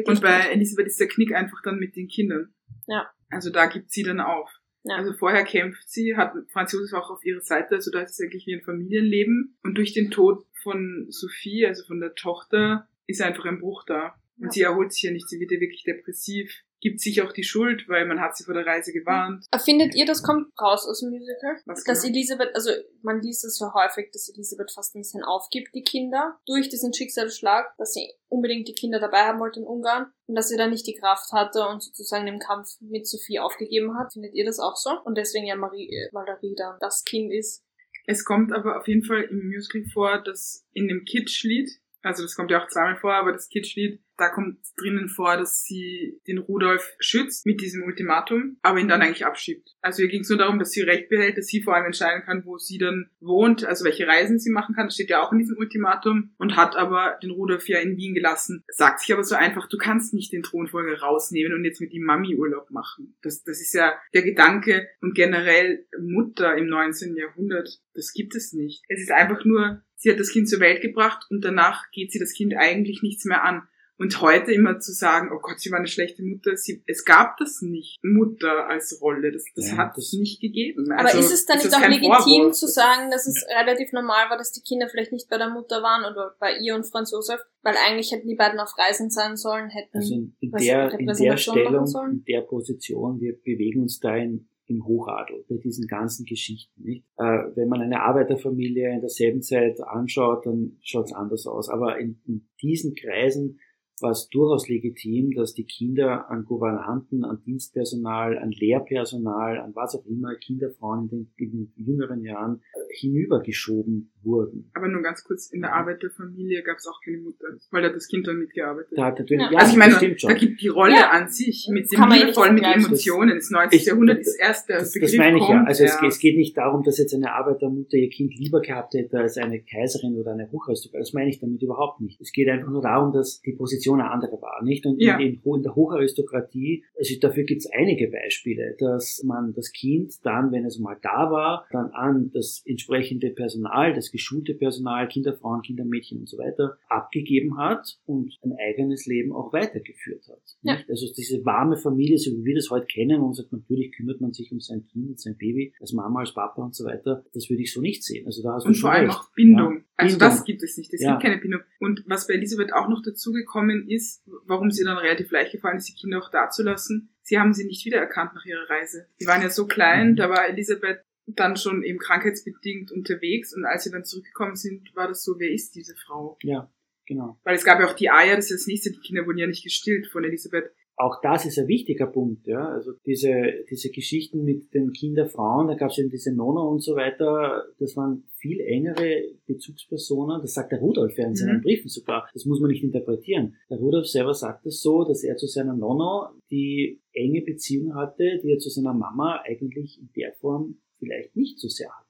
[0.05, 2.53] Und bei Elisabeth ist der Knick einfach dann mit den Kindern.
[2.87, 3.09] Ja.
[3.29, 4.49] Also da gibt sie dann auf.
[4.83, 4.97] Ja.
[4.97, 8.19] Also vorher kämpft sie, hat Franz Josef auch auf ihrer Seite, also da ist es
[8.19, 9.57] eigentlich wie ein Familienleben.
[9.63, 14.15] Und durch den Tod von Sophie, also von der Tochter, ist einfach ein Bruch da.
[14.37, 14.51] Und ja.
[14.51, 16.51] sie erholt sich ja nicht, sie wird ja wirklich depressiv
[16.83, 19.45] gibt sich auch die Schuld, weil man hat sie vor der Reise gewarnt.
[19.63, 21.55] Findet ihr, das kommt raus aus dem Musical?
[21.65, 22.13] Was dass genau?
[22.13, 26.37] Elisabeth, also man liest es ja häufig, dass Elisabeth fast ein bisschen aufgibt, die Kinder,
[26.45, 30.49] durch diesen Schicksalsschlag, dass sie unbedingt die Kinder dabei haben wollte in Ungarn und dass
[30.49, 34.11] sie dann nicht die Kraft hatte und sozusagen im Kampf mit Sophie aufgegeben hat.
[34.11, 34.91] Findet ihr das auch so?
[35.05, 37.63] Und deswegen ja Marie, äh, Valerie dann das Kind ist.
[38.05, 41.69] Es kommt aber auf jeden Fall im Musical vor, dass in dem Kitschlied,
[42.01, 45.63] also das kommt ja auch zweimal vor, aber das Kitschlied da kommt drinnen vor, dass
[45.63, 49.75] sie den Rudolf schützt mit diesem Ultimatum, aber ihn dann eigentlich abschiebt.
[49.81, 52.23] Also ihr ging es nur darum, dass sie Recht behält, dass sie vor allem entscheiden
[52.23, 54.87] kann, wo sie dann wohnt, also welche Reisen sie machen kann.
[54.87, 58.13] Das steht ja auch in diesem Ultimatum und hat aber den Rudolf ja in Wien
[58.13, 58.63] gelassen.
[58.67, 62.03] Sagt sich aber so einfach, du kannst nicht den Thronfolger rausnehmen und jetzt mit ihm
[62.03, 63.15] Mami-Urlaub machen.
[63.21, 67.15] Das, das ist ja der Gedanke und generell Mutter im 19.
[67.15, 67.81] Jahrhundert.
[67.93, 68.83] Das gibt es nicht.
[68.87, 72.19] Es ist einfach nur, sie hat das Kind zur Welt gebracht und danach geht sie
[72.19, 73.67] das Kind eigentlich nichts mehr an.
[74.03, 77.37] Und heute immer zu sagen, oh Gott, sie war eine schlechte Mutter, sie, es gab
[77.37, 80.91] das nicht, Mutter als Rolle, das, das ja, hat es nicht gegeben.
[80.91, 82.53] Aber also, ist es dann nicht auch legitim Vorwurf.
[82.53, 83.61] zu sagen, dass es ja.
[83.61, 86.75] relativ normal war, dass die Kinder vielleicht nicht bei der Mutter waren oder bei ihr
[86.75, 90.35] und Franz Josef, weil eigentlich hätten die beiden auf Reisen sein sollen, hätten also in,
[90.41, 95.45] in der, in der Stellung, in der Position, wir bewegen uns da in, im Hochadel,
[95.47, 96.83] bei diesen ganzen Geschichten.
[96.83, 97.05] Nicht?
[97.17, 97.23] Äh,
[97.55, 101.69] wenn man eine Arbeiterfamilie in derselben Zeit anschaut, dann schaut es anders aus.
[101.69, 103.59] Aber in, in diesen Kreisen
[104.01, 109.95] war es durchaus legitim, dass die Kinder an Gouvernanten, an Dienstpersonal, an Lehrpersonal, an was
[109.95, 114.71] auch immer, Kinderfrauen in den, in den jüngeren Jahren hinübergeschoben wurden.
[114.73, 118.07] Aber nur ganz kurz, in der Arbeiterfamilie gab es auch keine Mutter, weil da das
[118.07, 119.51] Kind dann mitgearbeitet Da hat natürlich, Ja.
[119.51, 120.29] ja, also ich meine, das stimmt schon.
[120.31, 121.09] da gibt die Rolle Ja.
[121.11, 122.63] an sich mit dem ja Liebevollen, mit.
[122.63, 123.35] Emotionen.
[123.35, 123.79] Das 19.
[123.79, 125.55] Ich- Jahrhundert ist erst der Das, Begriff das meine ich ja.
[125.55, 126.03] kommt Also es, erst.
[126.03, 129.61] es geht nicht darum, dass jetzt eine Arbeitermutter ihr Kind lieber gehabt hätte als eine
[129.61, 131.01] Kaiserin oder eine Hocharistokratin.
[131.01, 132.19] Das meine ich damit überhaupt nicht.
[132.21, 134.85] Es geht einfach nur darum, dass die Position eine andere war, nicht?
[134.85, 135.17] Und Ja.
[135.19, 140.51] in, in der Hocharistokratie, also dafür gibt es einige Beispiele, dass man das Kind dann,
[140.53, 146.19] wenn es mal da war, dann an das entsprechende Personal, das geschulte Personal, Kinderfrauen, Kindermädchen
[146.19, 150.41] und so weiter, abgegeben hat und ein eigenes Leben auch weitergeführt hat.
[150.61, 150.77] Ja.
[150.87, 154.31] Also diese warme Familie, so wie wir das heute kennen, und sagt, natürlich kümmert man
[154.31, 157.49] sich um sein Kind und sein Baby, als Mama, als Papa und so weiter, das
[157.49, 158.25] würde ich so nicht sehen.
[158.25, 159.19] Also da hast du Und schon vor allem recht.
[159.19, 159.77] auch Bindung.
[159.77, 159.81] Ja.
[159.97, 160.29] Also Bindung.
[160.37, 160.93] das gibt es nicht.
[160.93, 161.11] Es Ja.
[161.11, 161.61] gibt keine Bindung.
[161.79, 165.87] Und was bei Elisabeth auch noch dazugekommen ist, warum sie dann relativ leicht gefallen ist,
[165.89, 169.07] die Kinder auch dazulassen, sie haben sie nicht wiedererkannt nach ihrer Reise.
[169.19, 170.15] Die waren ja so klein, Mhm.
[170.15, 175.07] da war Elisabeth dann schon eben krankheitsbedingt unterwegs und als sie dann zurückgekommen sind, war
[175.07, 176.37] das so, wer ist diese Frau?
[176.43, 176.69] Ja,
[177.05, 177.39] genau.
[177.43, 179.47] Weil es gab ja auch die Aya, das ist das nächste, die Kinder wurden ja
[179.47, 180.71] nicht gestillt von Elisabeth.
[180.95, 182.69] Auch das ist ein wichtiger Punkt, ja.
[182.69, 183.33] Also diese,
[183.69, 187.97] diese Geschichten mit den Kinderfrauen, da gab es eben diese Nonna und so weiter, das
[187.97, 191.61] waren viel engere Bezugspersonen, das sagt der Rudolf ja in seinen Mhm.
[191.61, 193.55] Briefen sogar, das muss man nicht interpretieren.
[193.69, 198.39] Der Rudolf selber sagt es so, dass er zu seiner Nonna die enge Beziehung hatte,
[198.43, 202.02] die er zu seiner Mama eigentlich in der Form vielleicht nicht so sehr hatte.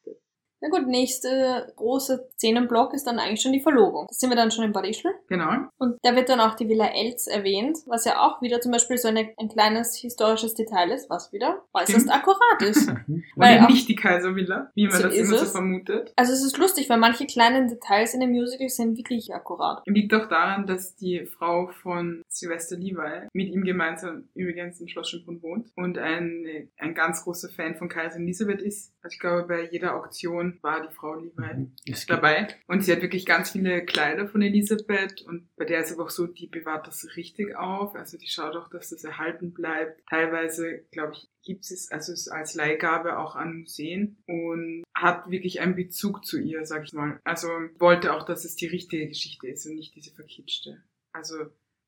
[0.66, 4.06] Na gut, nächste große Szenenblock ist dann eigentlich schon die Verlobung.
[4.08, 5.10] Da sind wir dann schon in Barischl.
[5.28, 5.50] Genau.
[5.78, 8.98] Und da wird dann auch die Villa Elz erwähnt, was ja auch wieder zum Beispiel
[8.98, 12.12] so eine, ein kleines historisches Detail ist, was wieder äußerst Stimmt.
[12.16, 12.88] akkurat ist.
[13.36, 16.14] Weil auch- nicht die Kaiservilla, wie man So das immer so vermutet.
[16.16, 19.82] Also es ist lustig, weil manche kleinen Details in dem Musical sind wirklich akkurat.
[19.86, 25.10] Liegt auch daran, dass die Frau von Sylvester Levi mit ihm gemeinsam übrigens in Schloss
[25.10, 28.94] Schönbrunn wohnt und ein, ein ganz großer Fan von Kaiserin Elisabeth ist.
[29.02, 32.48] Also ich glaube, bei jeder Auktion war die Frau Levi gibt- dabei.
[32.68, 36.10] Und sie hat wirklich ganz viele Kleider von Elisabeth und bei der ist aber auch
[36.10, 37.96] so, die bewahrt das richtig auf.
[37.96, 40.02] Also die schaut auch, dass das erhalten bleibt.
[40.10, 45.60] Teilweise, glaube ich, gibt es also es als Leihgabe auch an Museen und hat wirklich
[45.62, 47.20] einen Bezug zu ihr, sag ich mal.
[47.24, 47.48] Also
[47.80, 50.84] wollte auch, dass es die richtige Geschichte ist und nicht diese verkitschte.
[51.12, 51.36] Also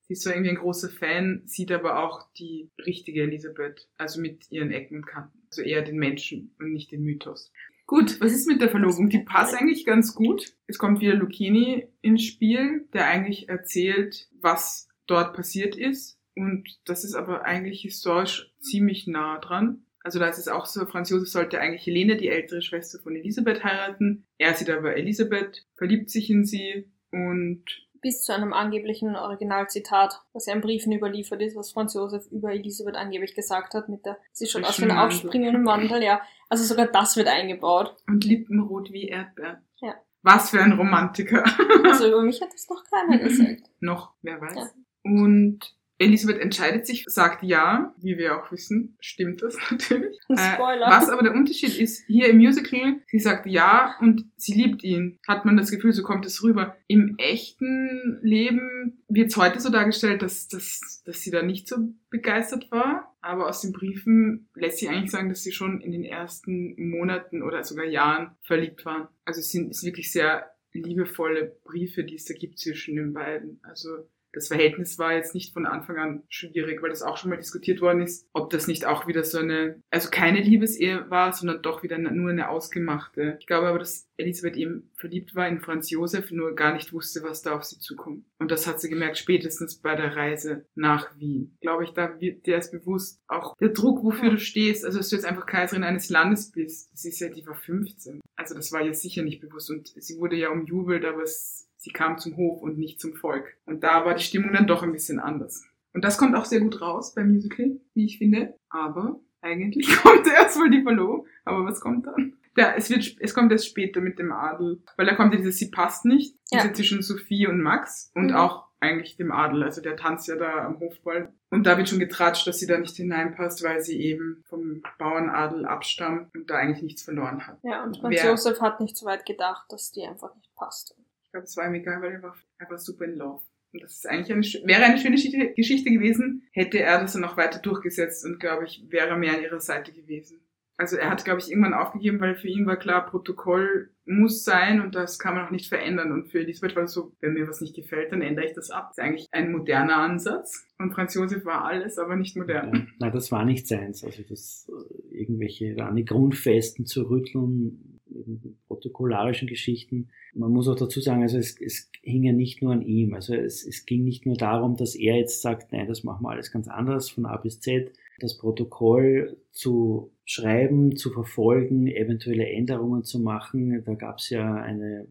[0.01, 4.51] sie ist zwar irgendwie ein großer Fan, sieht aber auch die richtige Elisabeth, also mit
[4.51, 5.39] ihren Ecken und Kanten.
[5.49, 7.51] Also eher den Menschen und nicht den Mythos.
[7.87, 9.09] Gut, was ist mit der Verlobung?
[9.09, 10.53] Die passt eigentlich ganz gut.
[10.65, 16.19] Es kommt wieder Lucchini ins Spiel, der eigentlich erzählt, was dort passiert ist.
[16.35, 19.85] Und das ist aber eigentlich historisch ziemlich nah dran.
[20.03, 23.15] Also da ist es auch so, Franz Josef sollte eigentlich Helene, die ältere Schwester von
[23.15, 24.25] Elisabeth, heiraten.
[24.37, 27.63] Er sieht aber Elisabeth, verliebt sich in sie und
[28.05, 32.53] Bis zu einem angeblichen Originalzitat, was ja in Briefen überliefert ist, was Franz Josef über
[32.53, 34.97] Elisabeth angeblich gesagt hat, mit der, sie schaut aus Mandel.
[34.99, 36.21] aufspringenden Mandel, ja.
[36.47, 37.95] Also sogar das wird eingebaut.
[38.07, 39.57] und Lippenrot wie Erdbeeren.
[39.81, 39.95] Ja.
[40.21, 41.43] Was für ein Romantiker.
[41.83, 43.63] Also über mich hat das noch keiner gesagt.
[43.79, 44.55] Noch, wer weiß.
[44.55, 44.69] Ja.
[45.03, 50.17] Und Elisabeth entscheidet sich, sagt ja, wie wir auch wissen, stimmt das natürlich.
[50.29, 50.87] Äh, Spoiler.
[50.87, 55.19] was aber der Unterschied ist, hier im Musical, sie sagt ja und sie liebt ihn.
[55.27, 56.75] Hat man das Gefühl, so kommt es rüber.
[56.87, 61.77] Im echten Leben wird es heute so dargestellt, dass, dass, dass sie da nicht so
[62.09, 63.15] begeistert war.
[63.21, 67.41] Aber aus den Briefen lässt sich eigentlich sagen, dass sie schon in den ersten Monaten
[67.41, 69.07] oder sogar Jahren verliebt waren.
[69.23, 73.13] Also es sind es ist wirklich sehr liebevolle Briefe, die es da gibt zwischen den
[73.13, 73.59] beiden.
[73.63, 73.89] Also
[74.35, 77.81] das Verhältnis war jetzt nicht von Anfang an schwierig, weil das auch schon mal diskutiert
[77.81, 81.83] worden ist, ob das nicht auch wieder so eine, also keine Liebesehe war, sondern doch
[81.83, 83.37] wieder nur eine ausgemachte.
[83.39, 87.23] Ich glaube aber, dass Elisabeth eben verliebt war in Franz Josef, nur gar nicht wusste,
[87.23, 88.25] was da auf sie zukommt.
[88.39, 91.57] Und das hat sie gemerkt spätestens bei der Reise nach Wien.
[91.61, 95.09] Glaube ich, da wird dir erst bewusst auch der Druck, wofür du stehst, also dass
[95.09, 96.91] du jetzt einfach Kaiserin eines Landes bist.
[96.91, 98.21] Das ist ja, die war 15.
[98.35, 101.91] Also das war ihr sicher nicht bewusst und sie wurde ja umjubelt, aber es Sie
[101.91, 103.55] kam zum Hof und nicht zum Volk.
[103.67, 105.65] Und da war die Stimmung dann doch ein bisschen anders.
[105.93, 108.55] Und das kommt auch sehr gut raus beim Musical, wie ich finde.
[108.69, 111.27] Aber eigentlich kommt erst mal die Verlobung.
[111.45, 112.33] Aber was kommt dann?
[112.57, 114.81] Ja, es wird, es kommt erst später mit dem Adel.
[114.97, 116.35] Weil da kommt ja dieses Sie passt nicht.
[116.51, 116.61] Ja.
[116.61, 118.11] Diese zwischen Sophie und Max.
[118.15, 118.35] Und Mhm.
[118.35, 119.63] auch eigentlich dem Adel.
[119.63, 121.31] Also der tanzt ja da am Hofball.
[121.51, 125.65] Und da wird schon getratscht, dass sie da nicht hineinpasst, weil sie eben vom Bauernadel
[125.65, 127.59] abstammt und da eigentlich nichts verloren hat.
[127.63, 130.95] Ja, und Franz Wer- Josef hat nicht so weit gedacht, dass die einfach nicht passt.
[131.35, 133.43] Glaube, es war ihm egal, weil er war einfach super in Love.
[133.73, 137.35] Und das ist eigentlich eine, wäre eine schöne Geschichte, gewesen, hätte er das dann noch
[137.35, 140.39] weiter durchgesetzt und, glaube ich, wäre mehr an ihrer Seite gewesen.
[140.77, 144.79] Also er hat, glaube ich, irgendwann aufgegeben, weil für ihn war klar, Protokoll muss sein
[144.79, 146.13] und das kann man auch nicht verändern.
[146.13, 148.71] Und für Elisabeth war das so, wenn mir was nicht gefällt, dann ändere ich das
[148.71, 148.91] ab.
[148.95, 150.65] Das ist eigentlich ein moderner Ansatz.
[150.77, 152.73] Und Franz Josef war alles, aber nicht modern.
[152.73, 154.05] Ja, nein, das war nicht seins.
[154.05, 160.09] Also das äh, irgendwelche an die Grundfesten zu rütteln, eben protokollarischen Geschichten.
[160.33, 163.13] Man muss auch dazu sagen, also es, es hing ja nicht nur an ihm.
[163.13, 166.31] Also es, es ging nicht nur darum, dass er jetzt sagt, nein, das machen wir
[166.31, 167.91] alles ganz anders von A bis Z.
[168.19, 173.83] Das Protokoll zu schreiben, zu verfolgen, eventuelle Änderungen zu machen.
[173.85, 175.07] Da gab es ja eine,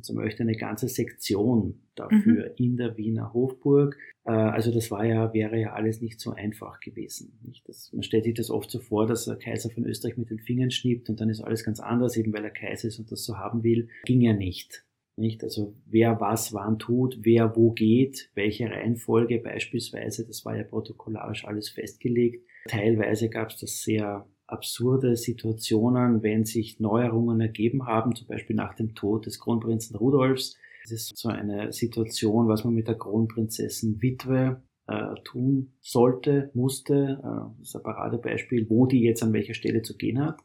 [0.00, 2.54] zum Beispiel eine ganze Sektion dafür mhm.
[2.56, 3.98] in der Wiener Hofburg.
[4.24, 7.38] Äh, also das war ja, wäre ja alles nicht so einfach gewesen.
[7.66, 10.38] Das, man stellt sich das oft so vor, dass der Kaiser von Österreich mit den
[10.38, 13.24] Fingern schnippt und dann ist alles ganz anders, eben weil er Kaiser ist und das
[13.24, 13.88] so haben will.
[14.04, 14.84] Ging ja nicht.
[15.16, 15.44] Nicht?
[15.44, 21.44] Also wer was wann tut, wer wo geht, welche Reihenfolge beispielsweise, das war ja protokollarisch
[21.44, 22.46] alles festgelegt.
[22.66, 28.74] Teilweise gab es das sehr absurde Situationen, wenn sich Neuerungen ergeben haben, zum Beispiel nach
[28.74, 30.56] dem Tod des Kronprinzen Rudolfs.
[30.82, 37.20] Das ist so eine Situation, was man mit der Kronprinzessin Witwe äh, tun sollte, musste.
[37.22, 40.40] Äh, das ist ein Paradebeispiel, wo die jetzt an welcher Stelle zu gehen hat.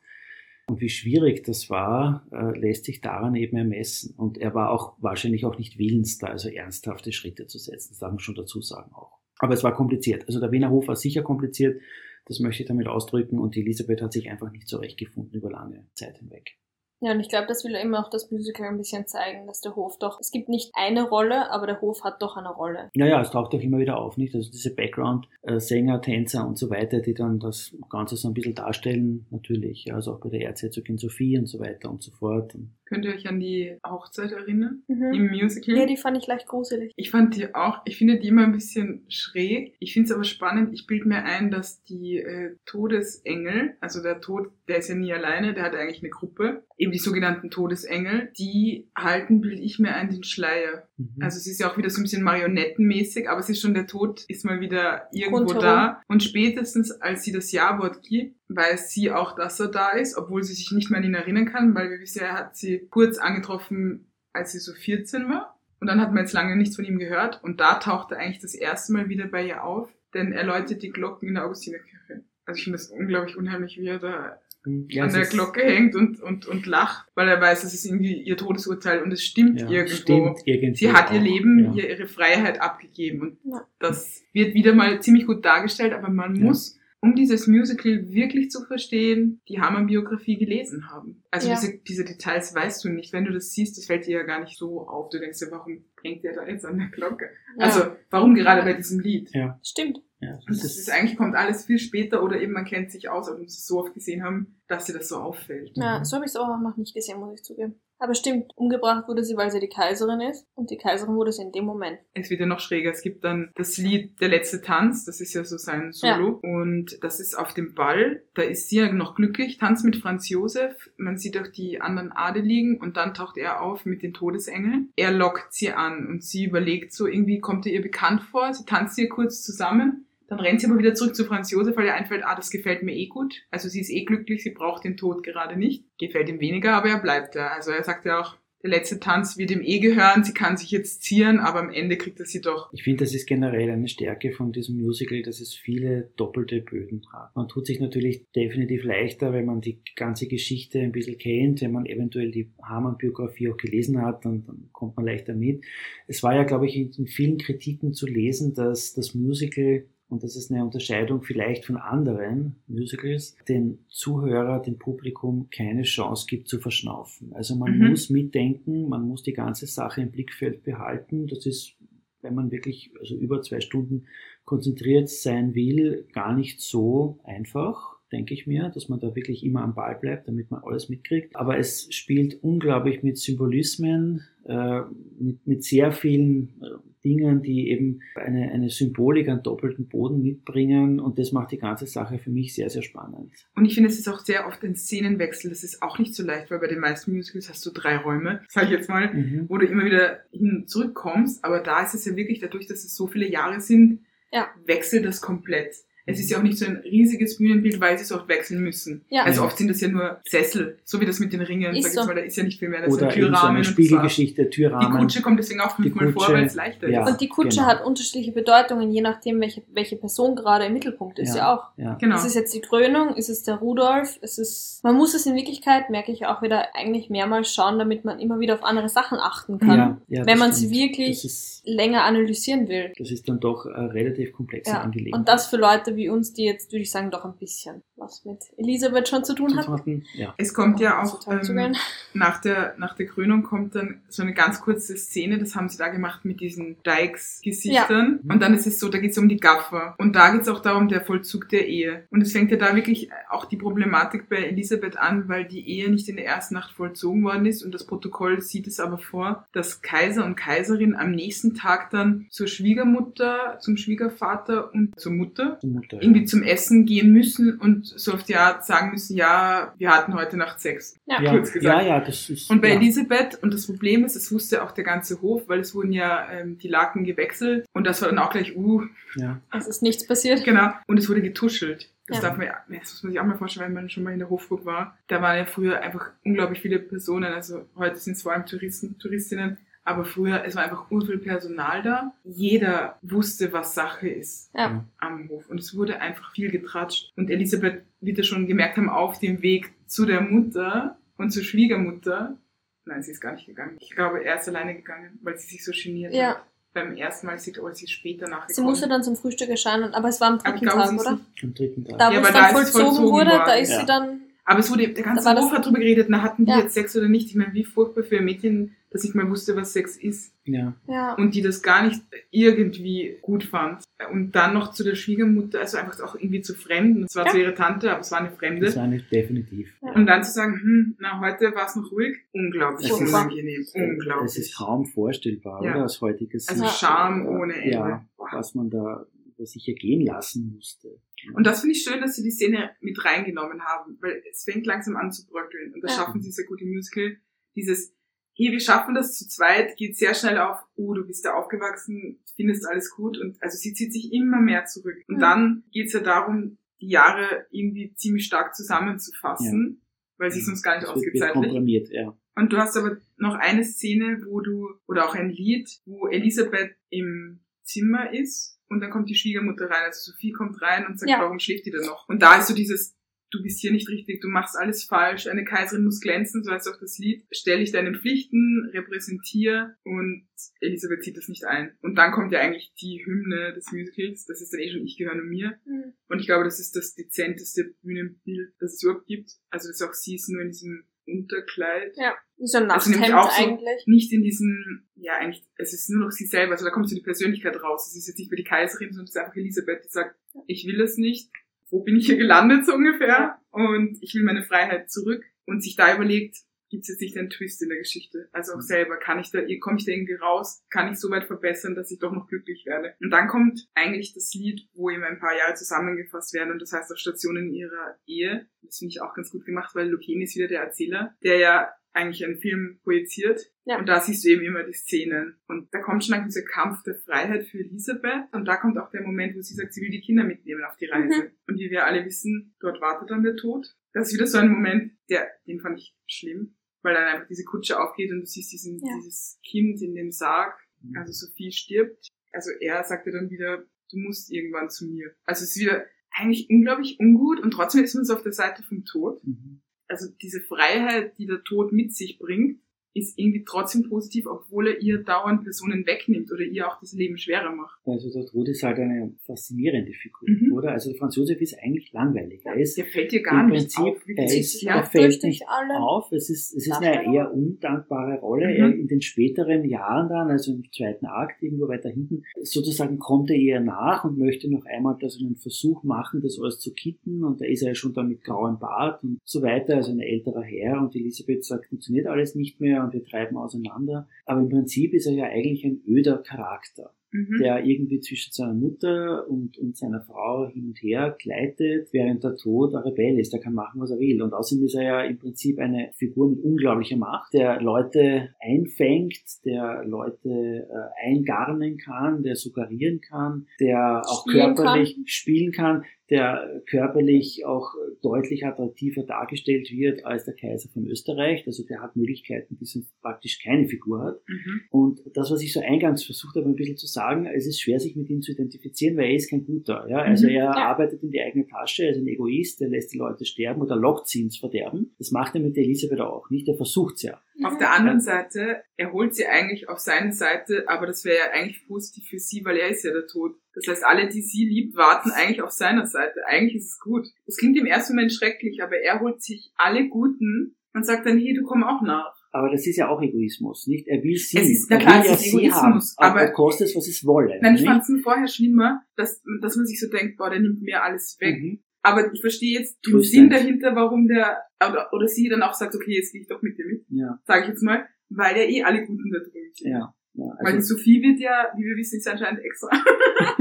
[0.69, 4.13] Und wie schwierig das war, äh, lässt sich daran eben ermessen.
[4.17, 7.91] Und er war auch wahrscheinlich auch nicht willens, da also ernsthafte Schritte zu setzen.
[7.91, 9.17] Das darf man schon dazu sagen auch.
[9.39, 10.27] Aber es war kompliziert.
[10.27, 11.79] Also der Wiener Hof war sicher kompliziert.
[12.27, 13.39] Das möchte ich damit ausdrücken.
[13.39, 16.57] Und Elisabeth hat sich einfach nicht zurechtgefunden über lange Zeit hinweg.
[16.99, 19.75] Ja, und ich glaube, das will eben auch das Musical ein bisschen zeigen, dass der
[19.75, 22.89] Hof doch, es gibt nicht eine Rolle, aber der Hof hat doch eine Rolle.
[22.95, 24.33] Ja, ja, es taucht auch immer wieder auf, nicht?
[24.33, 29.27] Also diese Background-Sänger, Tänzer und so weiter, die dann das Ganze so ein bisschen darstellen,
[29.29, 29.93] natürlich.
[29.93, 32.55] Also auch bei der Erzherzogin Sophie und so weiter und so fort.
[32.85, 34.83] Könnt ihr euch an die Hochzeit erinnern?
[34.87, 35.13] Mhm.
[35.13, 35.75] Im Musical?
[35.75, 36.93] Ja, die fand ich leicht gruselig.
[36.95, 39.75] Ich fand die auch, ich finde die immer ein bisschen schräg.
[39.79, 40.73] Ich finde es aber spannend.
[40.73, 45.11] Ich bilde mir ein, dass die äh, Todesengel, also der Tod, der ist ja nie
[45.11, 49.93] alleine, der hat eigentlich eine Gruppe eben die sogenannten Todesengel, die halten, bilde ich mir
[49.93, 50.87] ein, den Schleier.
[50.97, 51.21] Mhm.
[51.21, 53.87] Also es ist ja auch wieder so ein bisschen marionettenmäßig, aber es ist schon, der
[53.87, 55.63] Tod ist mal wieder irgendwo Rundherum.
[55.63, 56.01] da.
[56.07, 60.43] Und spätestens, als sie das Ja-Wort gibt, weiß sie auch, dass er da ist, obwohl
[60.43, 62.87] sie sich nicht mehr an ihn erinnern kann, weil wir wissen ja, er hat sie
[62.89, 65.59] kurz angetroffen, als sie so 14 war.
[65.79, 67.43] Und dann hat man jetzt lange nichts von ihm gehört.
[67.43, 70.81] Und da taucht er eigentlich das erste Mal wieder bei ihr auf, denn er läutet
[70.81, 72.23] die Glocken in der Augustinerkirche.
[72.45, 74.39] Also ich finde das unglaublich unheimlich, wie er da
[74.89, 78.21] ja, an der Glocke hängt und, und, und lacht, weil er weiß, das ist irgendwie
[78.21, 79.95] ihr Todesurteil und es stimmt ja, irgendwo.
[79.95, 80.77] Stimmt irgendwo.
[80.77, 81.85] Sie hat ihr Leben, ja.
[81.85, 83.37] ihre Freiheit abgegeben und
[83.79, 88.63] das wird wieder mal ziemlich gut dargestellt, aber man muss, um dieses Musical wirklich zu
[88.65, 91.23] verstehen, die Hamann-Biografie gelesen haben.
[91.29, 93.13] Also diese, diese Details weißt du nicht.
[93.13, 95.09] Wenn du das siehst, das fällt dir ja gar nicht so auf.
[95.09, 97.29] Du denkst dir, warum hängt der da jetzt an der Glocke?
[97.57, 99.29] Also, warum gerade bei diesem Lied?
[99.33, 99.59] Ja.
[99.63, 100.01] Stimmt.
[100.19, 103.29] Ja, das, das ist, eigentlich kommt alles viel später oder eben man kennt sich aus,
[103.29, 105.73] aber muss es so oft gesehen haben, dass dir das so auffällt.
[105.75, 107.75] Ja, so habe ich es auch noch nicht gesehen, muss ich zugeben.
[107.99, 111.41] Aber stimmt, umgebracht wurde sie, weil sie die Kaiserin ist und die Kaiserin wurde sie
[111.41, 111.99] in dem Moment.
[112.13, 112.91] Es wird ja noch schräger.
[112.91, 116.49] Es gibt dann das Lied Der letzte Tanz, das ist ja so sein Solo ja.
[116.49, 118.23] und das ist auf dem Ball.
[118.35, 120.89] Da ist sie ja noch glücklich, tanzt mit Franz Josef.
[120.97, 124.91] Man sieht auch die anderen Adeligen und dann taucht er auf mit den Todesengeln.
[124.95, 128.53] Er lockt sie an und sie überlegt so, irgendwie kommt er ihr bekannt vor.
[128.53, 131.85] Sie tanzt hier kurz zusammen dann rennt sie aber wieder zurück zu Franz Josef, weil
[131.85, 133.43] ihr einfällt, ah, das gefällt mir eh gut.
[133.49, 135.85] Also sie ist eh glücklich, sie braucht den Tod gerade nicht.
[135.97, 137.47] Gefällt ihm weniger, aber er bleibt da.
[137.47, 140.71] Also er sagt ja auch, der letzte Tanz wird ihm eh gehören, sie kann sich
[140.71, 142.73] jetzt zieren, aber am Ende kriegt er sie doch.
[142.73, 147.03] Ich finde, das ist generell eine Stärke von diesem Musical, dass es viele doppelte Böden
[147.13, 147.35] hat.
[147.35, 151.71] Man tut sich natürlich definitiv leichter, wenn man die ganze Geschichte ein bisschen kennt, wenn
[151.71, 155.63] man eventuell die Hamann-Biografie auch gelesen hat, dann, dann kommt man leichter mit.
[156.07, 160.35] Es war ja, glaube ich, in vielen Kritiken zu lesen, dass das Musical und das
[160.37, 166.59] ist eine Unterscheidung vielleicht von anderen Musicals, den Zuhörer, dem Publikum keine Chance gibt zu
[166.59, 167.33] verschnaufen.
[167.33, 167.89] Also man mhm.
[167.89, 171.27] muss mitdenken, man muss die ganze Sache im Blickfeld behalten.
[171.27, 171.75] Das ist,
[172.21, 174.05] wenn man wirklich also über zwei Stunden
[174.45, 179.61] konzentriert sein will, gar nicht so einfach denke ich mir, dass man da wirklich immer
[179.61, 181.35] am Ball bleibt, damit man alles mitkriegt.
[181.35, 184.81] Aber es spielt unglaublich mit Symbolismen, äh,
[185.19, 190.99] mit, mit sehr vielen äh, Dingen, die eben eine, eine Symbolik an doppelten Boden mitbringen
[190.99, 193.31] und das macht die ganze Sache für mich sehr, sehr spannend.
[193.55, 196.23] Und ich finde, es ist auch sehr oft ein Szenenwechsel, das ist auch nicht so
[196.23, 199.45] leicht, weil bei den meisten Musicals hast du drei Räume, sag ich jetzt mal, mhm.
[199.47, 202.95] wo du immer wieder hin zurückkommst, aber da ist es ja wirklich dadurch, dass es
[202.95, 204.01] so viele Jahre sind,
[204.31, 204.47] ja.
[204.65, 205.75] wechselt das komplett.
[206.07, 209.01] Es ist ja auch nicht so ein riesiges Bühnenbild, weil sie so oft wechseln müssen.
[209.09, 209.23] Ja.
[209.23, 211.75] Also oft sind das ja nur Sessel, so wie das mit den Ringen.
[211.75, 212.05] Ist Sag ich jetzt so.
[212.05, 212.81] mal, da ist ja nicht viel mehr.
[212.81, 214.49] Das Oder sind eben so Türrahmen eine Spiegelgeschichte, war's.
[214.49, 214.99] Die Türrahmen.
[214.99, 217.03] Kutsche kommt deswegen auch fünfmal vor, weil es leichter ja.
[217.03, 217.11] ist.
[217.11, 217.67] Und die Kutsche genau.
[217.67, 221.65] hat unterschiedliche Bedeutungen, je nachdem, welche, welche Person gerade im Mittelpunkt ist, ja, auch.
[221.75, 221.95] Ja.
[221.95, 222.15] Genau.
[222.15, 223.15] Ist es jetzt die Krönung?
[223.15, 224.17] Ist es der Rudolf?
[224.21, 228.05] Ist es, man muss es in Wirklichkeit, merke ich auch wieder, eigentlich mehrmals schauen, damit
[228.05, 229.99] man immer wieder auf andere Sachen achten kann.
[230.07, 232.93] Ja, ja, wenn man sie wirklich ist, länger analysieren will.
[232.97, 234.81] das ist dann doch eine relativ komplexe Ja.
[234.81, 235.19] Angelegenheit.
[235.19, 238.25] Und das für Leute wie uns, die jetzt, würde ich sagen, doch ein bisschen was
[238.25, 239.67] mit Elisabeth schon zu tun hat.
[240.13, 240.33] Ja.
[240.37, 241.75] Es kommt ja auch ähm,
[242.13, 245.77] nach, der, nach der Krönung kommt dann so eine ganz kurze Szene, das haben sie
[245.77, 248.19] da gemacht mit diesen Dykes-Gesichtern.
[248.23, 248.33] Ja.
[248.33, 249.95] Und dann ist es so, da geht es um die Gaffer.
[249.97, 252.03] Und da geht es auch darum, der Vollzug der Ehe.
[252.11, 255.89] Und es fängt ja da wirklich auch die Problematik bei Elisabeth an, weil die Ehe
[255.89, 257.63] nicht in der ersten Nacht vollzogen worden ist.
[257.63, 262.27] Und das Protokoll sieht es aber vor, dass Kaiser und Kaiserin am nächsten Tag dann
[262.29, 268.13] zur Schwiegermutter, zum Schwiegervater und zur Mutter Mutter, irgendwie zum Essen gehen müssen und so
[268.13, 270.97] oft ja sagen müssen, ja, wir hatten heute Nacht Sex.
[271.05, 271.21] Ja.
[271.21, 271.31] ja.
[271.35, 271.85] kurz ja, gesagt.
[271.85, 272.49] ja, das ist.
[272.49, 272.75] Und bei ja.
[272.75, 276.29] Elisabeth, und das Problem ist, es wusste auch der ganze Hof, weil es wurden ja
[276.31, 278.83] ähm, die Laken gewechselt und das war dann auch gleich, uh,
[279.15, 279.39] Ja.
[279.55, 280.43] Es ist nichts passiert.
[280.43, 281.89] genau, und es wurde getuschelt.
[282.07, 282.29] Das Ja.
[282.29, 284.19] darf man, ja- das muss man sich auch mal vorstellen, wenn man schon mal in
[284.19, 284.97] der Hofburg war.
[285.07, 288.97] Da waren ja früher einfach unglaublich viele Personen, also heute sind es vor allem Touristen,
[288.97, 289.57] Touristinnen,
[289.87, 292.13] aber früher, es war einfach urviel Personal da.
[292.23, 294.83] Jeder wusste, was Sache ist Ja.
[294.99, 295.49] am Hof.
[295.49, 297.11] Und es wurde einfach viel getratscht.
[297.15, 301.43] Und Elisabeth wird ja schon gemerkt haben, auf dem Weg zu der Mutter und zur
[301.43, 302.37] Schwiegermutter.
[302.85, 303.77] Nein, sie ist gar nicht gegangen.
[303.79, 306.29] Ich glaube, er ist alleine gegangen, weil sie sich so geniert Ja.
[306.35, 306.43] hat.
[306.73, 308.53] Beim ersten Mal sieht, oh, sie ist später nachgekommen.
[308.55, 311.09] Sie musste dann zum Frühstück erscheinen, aber es war am dritten glaube, Tag, oder?
[311.41, 311.97] Am dritten Tag.
[311.97, 313.61] Da, Ja, wo es aber dann da ist es vollzogen vollzogen wurde, da worden.
[313.63, 313.79] ist Ja.
[313.79, 314.19] sie dann.
[314.49, 316.51] Aber es wurde, der ganze Da war das- Hof hat drüber geredet, na, hatten die
[316.51, 316.59] Ja.
[316.59, 317.27] jetzt Sex oder nicht?
[317.29, 320.33] Ich meine, wie furchtbar für ein Mädchen, dass ich mal wusste, was Sex ist.
[320.45, 320.73] Ja.
[320.87, 321.15] Ja.
[321.15, 323.83] Und die das gar nicht irgendwie gut fand.
[324.11, 327.03] Und dann noch zu der Schwiegermutter, also einfach auch irgendwie zu Fremden.
[327.03, 327.31] Es war Ja.
[327.33, 328.65] zu ihrer Tante, aber es war eine Fremde.
[328.67, 329.75] Das war nicht definitiv.
[329.81, 329.91] Ja.
[329.91, 332.15] Und dann zu sagen, hm, na, heute war es noch ruhig.
[332.31, 333.65] Unglaublich Es ist- unangenehm.
[333.73, 334.31] Unglaublich.
[334.31, 335.71] Es ist kaum vorstellbar, Ja.
[335.75, 335.83] oder?
[335.83, 336.49] Aus heutiger Sicht.
[336.51, 336.65] also.
[336.67, 337.69] Scham ohne Ende.
[337.71, 340.87] Ja, was man da über sich ergehen lassen musste.
[341.33, 344.65] Und das finde ich schön, dass sie die Szene mit reingenommen haben, weil es fängt
[344.65, 345.73] langsam an zu bröckeln.
[345.73, 346.03] Und das Ja.
[346.03, 347.17] schaffen sie sehr gut im Musical.
[347.55, 347.93] Dieses,
[348.35, 352.19] hey, wir schaffen das zu zweit, geht sehr schnell auf, uh, du bist da aufgewachsen,
[352.35, 353.17] findest alles gut.
[353.17, 354.97] Und also sie zieht sich immer mehr zurück.
[355.07, 355.19] Und Mhm.
[355.21, 359.81] dann geht es ja darum, die Jahre irgendwie ziemlich stark zusammenzufassen,
[360.17, 362.17] weil sie sonst gar nicht Das komprimiert, ja.
[362.35, 366.75] Und du hast aber noch eine Szene, wo du, oder auch ein Lied, wo Elisabeth
[366.89, 369.83] im Zimmer ist und dann kommt die Schwiegermutter rein.
[369.85, 371.19] Also Sophie kommt rein und sagt, Ja.
[371.19, 372.07] warum schläft die denn noch?
[372.07, 372.95] Und da ist so dieses,
[373.31, 376.67] du bist hier nicht richtig, du machst alles falsch, eine Kaiserin muss glänzen, so heißt
[376.69, 377.25] auch das Lied.
[377.31, 380.27] Stell dich deinen Pflichten, repräsentier und
[380.61, 381.77] Elisabeth zieht das nicht ein.
[381.81, 384.97] Und dann kommt ja eigentlich die Hymne des Musicals, das ist dann eh schon Ich
[384.97, 385.59] gehöre nur mir.
[385.65, 385.93] Mhm.
[386.07, 389.31] Und ich glaube, das ist das dezenteste Bühnenbild, das es überhaupt gibt.
[389.49, 392.15] Also dass auch sie ist nur in diesem Unterkleid Ja.
[392.37, 393.83] Wie so ein Also nämlich Nachthemd auch so- eigentlich.
[393.87, 396.95] nicht in diesem, ja eigentlich, es ist nur noch sie selber, also da kommt so
[396.95, 397.87] die Persönlichkeit raus.
[397.89, 400.65] Es ist jetzt nicht mehr die Kaiserin, sondern es ist einfach Elisabeth, die sagt, ich
[400.67, 401.31] will es nicht,
[401.69, 405.75] wo bin ich hier gelandet so ungefähr und ich will meine Freiheit zurück und sich
[405.75, 406.37] da überlegt,
[406.69, 408.29] gibt es jetzt nicht einen Twist in der Geschichte.
[408.31, 411.25] Also auch selber, kann ich da, komme ich da irgendwie raus, kann ich so weit
[411.25, 412.95] verbessern, dass ich doch noch glücklich werde.
[412.99, 416.73] Und dann kommt eigentlich das Lied, wo eben ein paar Jahre zusammengefasst werden und das
[416.73, 418.47] heißt auch Stationen ihrer Ehe.
[418.61, 421.73] Das finde ich auch ganz gut gemacht, weil Lucchini ist wieder der Erzähler, der ja
[421.97, 423.41] eigentlich einen Film projiziert.
[423.65, 423.79] Ja.
[423.79, 425.35] Und da siehst du eben immer die Szenen.
[425.47, 428.31] Und da kommt schon langsam dieser Kampf der Freiheit für Elisabeth.
[428.31, 430.77] Und da kommt auch der Moment, wo sie sagt, sie will die Kinder mitnehmen auf
[430.77, 431.23] die Reise.
[431.23, 431.31] Mhm.
[431.47, 433.75] Und wie wir alle wissen, dort wartet dann der Tod.
[433.99, 436.55] Das ist wieder so ein Moment, der, den fand ich schlimm.
[436.83, 438.95] Weil dann einfach diese Kutsche aufgeht und du siehst diesen, Ja.
[438.97, 440.57] dieses Kind in dem Sarg.
[440.81, 440.95] Mhm.
[440.97, 442.07] Also Sophie stirbt.
[442.31, 445.15] Also er sagte dann wieder, du musst irgendwann zu mir.
[445.25, 448.63] Also es ist wieder eigentlich unglaublich ungut und trotzdem ist man so auf der Seite
[448.63, 449.61] vom Tod Mhm.
[449.87, 452.61] also diese Freiheit, die der Tod mit sich bringt,
[452.93, 457.17] ist irgendwie trotzdem positiv, obwohl er ihr dauernd Personen wegnimmt oder ihr auch das Leben
[457.17, 457.79] schwerer macht.
[457.85, 460.53] Also der Tod ist halt eine faszinierende Figur, Mhm.
[460.53, 460.71] oder?
[460.71, 462.41] Also Franz Josef ist eigentlich langweilig.
[462.45, 464.01] Er ist Der fällt dir gar im nicht Prinzip, auf.
[464.15, 465.79] er ist, ja, er fällt nicht alle.
[465.79, 466.11] auf.
[466.11, 468.47] Es ist, es ist eine eher undankbare Rolle.
[468.47, 468.53] Mhm.
[468.63, 473.29] Er in den späteren Jahren dann, also im zweiten Akt, irgendwo weiter hinten, sozusagen kommt
[473.29, 476.73] er ihr nach und möchte noch einmal da so einen Versuch machen, das alles zu
[476.73, 477.23] kitten.
[477.23, 479.99] Und da ist er ja schon dann mit grauem Bart und so weiter, also ein
[479.99, 480.81] älterer Herr.
[480.81, 484.07] Und Elisabeth sagt, funktioniert alles nicht mehr und wir treiben auseinander.
[484.25, 486.93] Aber im Prinzip ist er ja eigentlich ein öder Charakter.
[487.17, 487.41] Mhm.
[487.41, 492.35] der irgendwie zwischen seiner Mutter und, und seiner Frau hin und her gleitet, während der
[492.35, 493.33] Tod ein Rebell ist.
[493.33, 494.21] Der kann machen, was er will.
[494.21, 499.17] Und außerdem ist er ja im Prinzip eine Figur mit unglaublicher Macht, der Leute einfängt,
[499.45, 506.61] der Leute äh, eingarnen kann, der suggerieren kann, der auch Spielen körperlich spielen kann, der
[506.69, 511.45] körperlich auch deutlich attraktiver dargestellt wird als der Kaiser von Österreich.
[511.45, 514.21] Also der hat Möglichkeiten, die sonst praktisch keine Figur hat.
[514.27, 514.61] Mhm.
[514.69, 517.79] Und das, was ich so eingangs versucht habe, ein bisschen zu sagen, es ist schwer,
[517.79, 519.87] sich mit ihm zu identifizieren, weil er ist kein Guter.
[519.89, 519.99] Ja?
[519.99, 520.51] Also Mhm, er ja.
[520.51, 523.75] arbeitet in die eigene Tasche, er ist ein Egoist, er lässt die Leute sterben oder
[523.75, 524.93] lockt sie ins Verderben.
[524.97, 527.21] Das macht er mit der Elisabeth auch nicht, er versucht's ja.
[527.43, 531.31] Auf der anderen Seite, er holt sie eigentlich auf seine Seite, aber das wäre ja
[531.31, 533.35] eigentlich positiv für sie, weil er ist ja der Tod.
[533.53, 536.25] Das heißt, alle, die sie liebt, warten eigentlich auf seiner Seite.
[536.25, 537.07] Eigentlich ist es gut.
[537.25, 541.19] Das klingt im ersten Moment schrecklich, aber er holt sich alle Guten und sagt dann,
[541.19, 542.16] hey, du komm auch nach.
[542.37, 543.87] Aber das ist ja auch Egoismus, nicht?
[543.87, 546.31] Er will sie, Es ist- na er klar, ja es ist haben, Egoismus, aber, aber-
[546.31, 547.39] kostet es, was es wolle.
[547.41, 550.61] Nein, ich fand es vorher schlimmer, dass, dass man sich so denkt, boah, der nimmt
[550.61, 551.37] mir alles weg.
[551.41, 551.59] Mhm.
[551.81, 553.01] Aber ich verstehe jetzt den.
[553.01, 556.41] Sinn dahinter, warum der, oder, oder sie dann auch sagt, okay, jetzt gehe ich doch
[556.41, 559.51] mit dir mit, Ja, sage ich jetzt mal, weil ja eh alle Guten da drin
[559.53, 559.71] sind.
[559.71, 560.25] ja, ja.
[560.41, 562.69] Weil die Also, Sophie wird ja, wie wir wissen, ist anscheinend extra.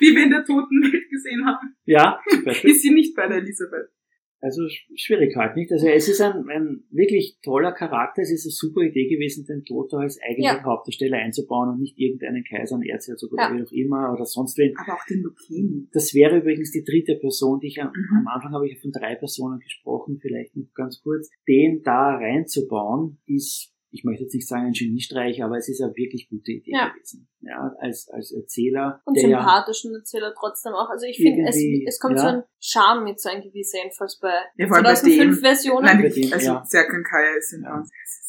[0.00, 2.20] wie wir in der toten Welt gesehen haben, ja,
[2.64, 3.90] ist sie nicht bei der Elisabeth.
[4.40, 5.72] Also sch- schwierig halt, nicht?
[5.72, 9.64] Also es ist ein, ein wirklich toller Charakter, es ist eine super Idee gewesen, den
[9.64, 10.64] Toto als eigentlichen Ja.
[10.64, 13.56] Hauptdarsteller einzubauen und nicht irgendeinen Kaiser, einen Erzherzog oder Ja.
[13.56, 14.72] wie auch immer oder sonst wen.
[14.76, 15.88] Aber auch den Lucchini.
[15.92, 18.18] Das wäre übrigens die dritte Person, die ich am, Mhm.
[18.20, 21.30] am Anfang habe ich von drei Personen gesprochen, vielleicht noch ganz kurz.
[21.48, 25.94] Den da reinzubauen, ist, ich möchte jetzt nicht sagen ein Geniestreich, aber es ist eine
[25.96, 26.88] wirklich gute Idee Ja.
[26.88, 27.28] gewesen.
[27.40, 29.00] Ja, als, als Erzähler.
[29.04, 30.88] Und ja, sympathischen Erzähler trotzdem auch.
[30.90, 32.22] Also ich finde, es, es kommt ja.
[32.22, 35.40] so ein Charme mit so ein gewisser, jedenfalls bei Ja, vor allem bei 2005 dem.
[35.42, 35.84] Versionen.
[35.86, 36.64] Nein, Bei die, dem, also ja.
[36.64, 37.82] Serkan Kaya ist in Ja.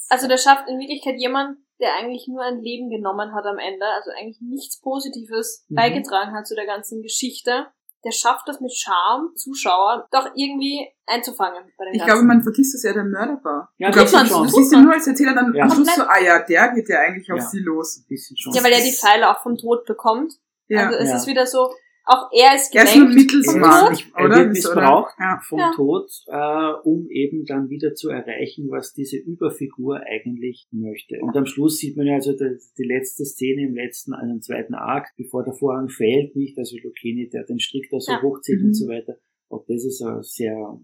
[0.10, 3.86] Also der schafft in Wirklichkeit jemand, der eigentlich nur ein Leben genommen hat am Ende,
[3.86, 5.76] also eigentlich nichts Positives Mhm.
[5.76, 7.68] beigetragen hat zu der ganzen Geschichte.
[8.06, 12.06] Der schafft das mit Charme, Zuschauer, doch irgendwie einzufangen bei dem Ich Ganzen.
[12.14, 13.74] glaube, man vergisst, dass er der Mörder war.
[13.78, 14.86] Ja, du das glaubst, man, du siehst ihn man.
[14.86, 15.64] nur als Erzähler dann Ja.
[15.66, 17.46] am Schluss so, ah ja, der geht ja eigentlich auf Ja.
[17.46, 17.98] sie los.
[17.98, 18.54] ein bisschen schon.
[18.54, 20.34] ja, weil er die Pfeile auch vom Tod bekommt.
[20.68, 20.86] Ja.
[20.88, 21.16] Also es Ja.
[21.18, 21.74] ist wieder so,
[22.12, 22.90] auch er ist er gelenkt.
[22.90, 24.36] ist nur vom Mittelsmann, er oder?
[24.38, 25.14] wird missbraucht.
[25.20, 25.40] Ja.
[25.48, 25.72] vom Ja.
[25.76, 31.20] Tod, äh, um eben dann wieder zu erreichen, was diese Überfigur eigentlich möchte.
[31.22, 34.74] Und am Schluss sieht man ja also die, die letzte Szene im letzten, einen zweiten
[34.74, 38.22] Akt, bevor der Vorhang fällt, nicht, also Lucchini, der den Strick da so Ja.
[38.22, 38.66] hochzieht Mhm.
[38.68, 39.16] und so weiter.
[39.50, 40.80] Auch das ist ein sehr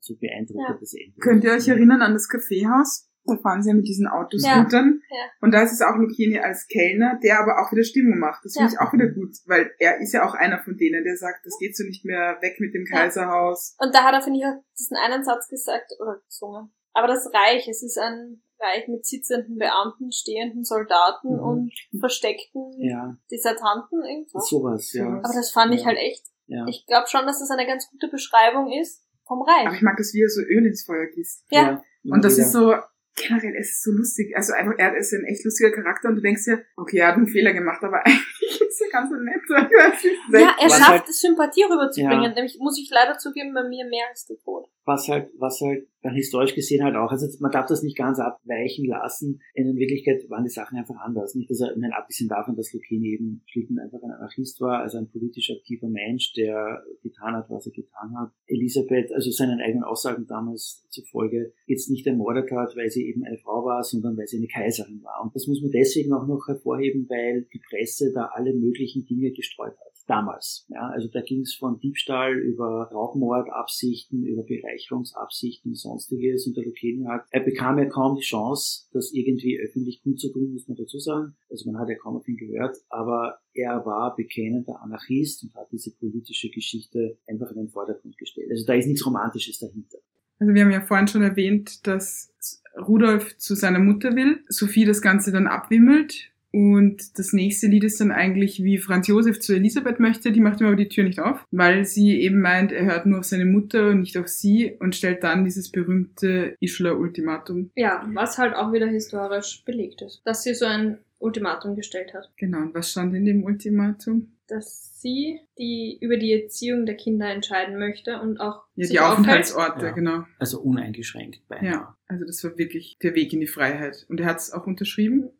[0.00, 1.18] so beeindruckendes Ende.
[1.20, 3.09] Könnt ihr euch erinnern an das Kaffeehaus?
[3.24, 5.00] Da fahren sie ja mit diesen Autoscootern.
[5.10, 5.24] Ja, ja.
[5.42, 8.44] Und da ist es auch Lucchini als Kellner, der aber auch wieder Stimmung macht.
[8.44, 8.80] Das finde Ja.
[8.80, 11.56] ich auch wieder gut, weil er ist ja auch einer von denen, der sagt, das
[11.60, 12.98] geht so nicht mehr weg mit dem Ja.
[13.00, 13.76] Kaiserhaus.
[13.78, 16.72] Und da hat er, finde ich, auch diesen einen Satz gesagt, oder gesungen.
[16.92, 21.40] Aber das Reich, es ist ein Reich mit sitzenden Beamten, stehenden Soldaten Mhm.
[21.40, 24.38] und versteckten Ja, Desertanten irgendwo.
[24.40, 25.06] sowas, ja.
[25.06, 26.24] Aber das fand ich halt echt.
[26.46, 26.66] ja.
[26.68, 29.76] Ich glaube schon, dass das eine ganz gute Beschreibung ist vom Aber Reich.
[29.76, 31.46] ich mag das, wie er so Öl ins Feuer gießt.
[31.50, 31.82] Ja.
[32.04, 32.46] Und das wieder.
[32.46, 32.74] ist so,
[33.16, 34.36] generell, es ist so lustig.
[34.36, 37.16] Also einfach, er ist ein echt lustiger Charakter und du denkst dir, okay, er hat
[37.16, 39.40] einen Fehler gemacht, aber eigentlich ist er ganz so nett.
[39.44, 40.16] Ich weiß nicht.
[40.32, 42.22] Ja, er Was schafft halt- es, Sympathie rüberzubringen.
[42.22, 42.34] Ja.
[42.34, 44.68] Nämlich, muss ich leider zugeben, bei mir mehr als der Tod.
[44.84, 48.18] was halt, was halt dann historisch gesehen halt auch, also man darf das nicht ganz
[48.18, 49.40] abweichen lassen.
[49.54, 51.34] In Wirklichkeit waren die Sachen einfach anders.
[51.34, 54.60] Nicht, dass er, ich meine, abgesehen davon, dass Lucchini eben schlicht und einfach ein Anarchist
[54.60, 58.32] war, also ein politisch aktiver Mensch, der getan hat, was er getan hat.
[58.46, 63.38] Elisabeth, also seinen eigenen Aussagen damals zufolge, jetzt nicht ermordet hat, weil sie eben eine
[63.38, 65.22] Frau war, sondern weil sie eine Kaiserin war.
[65.22, 69.32] Und das muss man deswegen auch noch hervorheben, weil die Presse da alle möglichen Dinge
[69.32, 69.89] gestreut hat.
[70.10, 70.66] Damals.
[70.70, 76.48] Ja, also da ging es von Diebstahl über Raubmordabsichten, über Bereicherungsabsichten sonstiges.
[76.48, 80.66] Und der Lucchini hat, er bekam ja kaum die Chance, das irgendwie öffentlich kundzutun, muss
[80.66, 81.36] man dazu sagen.
[81.48, 85.70] Also man hat ja kaum auf ihn gehört, aber er war bekennender Anarchist und hat
[85.70, 88.50] diese politische Geschichte einfach in den Vordergrund gestellt.
[88.50, 89.98] Also da ist nichts Romantisches dahinter.
[90.40, 92.34] Also wir haben ja vorhin schon erwähnt, dass
[92.76, 98.00] Rudolf zu seiner Mutter will, Sophie das Ganze dann abwimmelt und das nächste Lied ist
[98.00, 101.20] dann eigentlich, wie Franz Josef zu Elisabeth möchte, die macht ihm aber die Tür nicht
[101.20, 104.72] auf, weil sie eben meint, er hört nur auf seine Mutter und nicht auf sie
[104.80, 107.70] und stellt dann dieses berühmte Ischler-Ultimatum.
[107.76, 110.22] Ja, was halt auch wieder historisch belegt ist.
[110.24, 112.30] Dass sie so ein Ultimatum gestellt hat.
[112.36, 114.32] Genau, und was stand in dem Ultimatum?
[114.48, 119.86] Dass sie die über die Erziehung der Kinder entscheiden möchte und auch Ja, die Aufenthaltsorte,
[119.86, 119.92] Ja.
[119.92, 120.24] genau.
[120.38, 121.70] Also uneingeschränkt beinahe.
[121.70, 124.06] Ja, also das war wirklich der Weg in die Freiheit.
[124.08, 125.30] Und er hat es auch unterschrieben.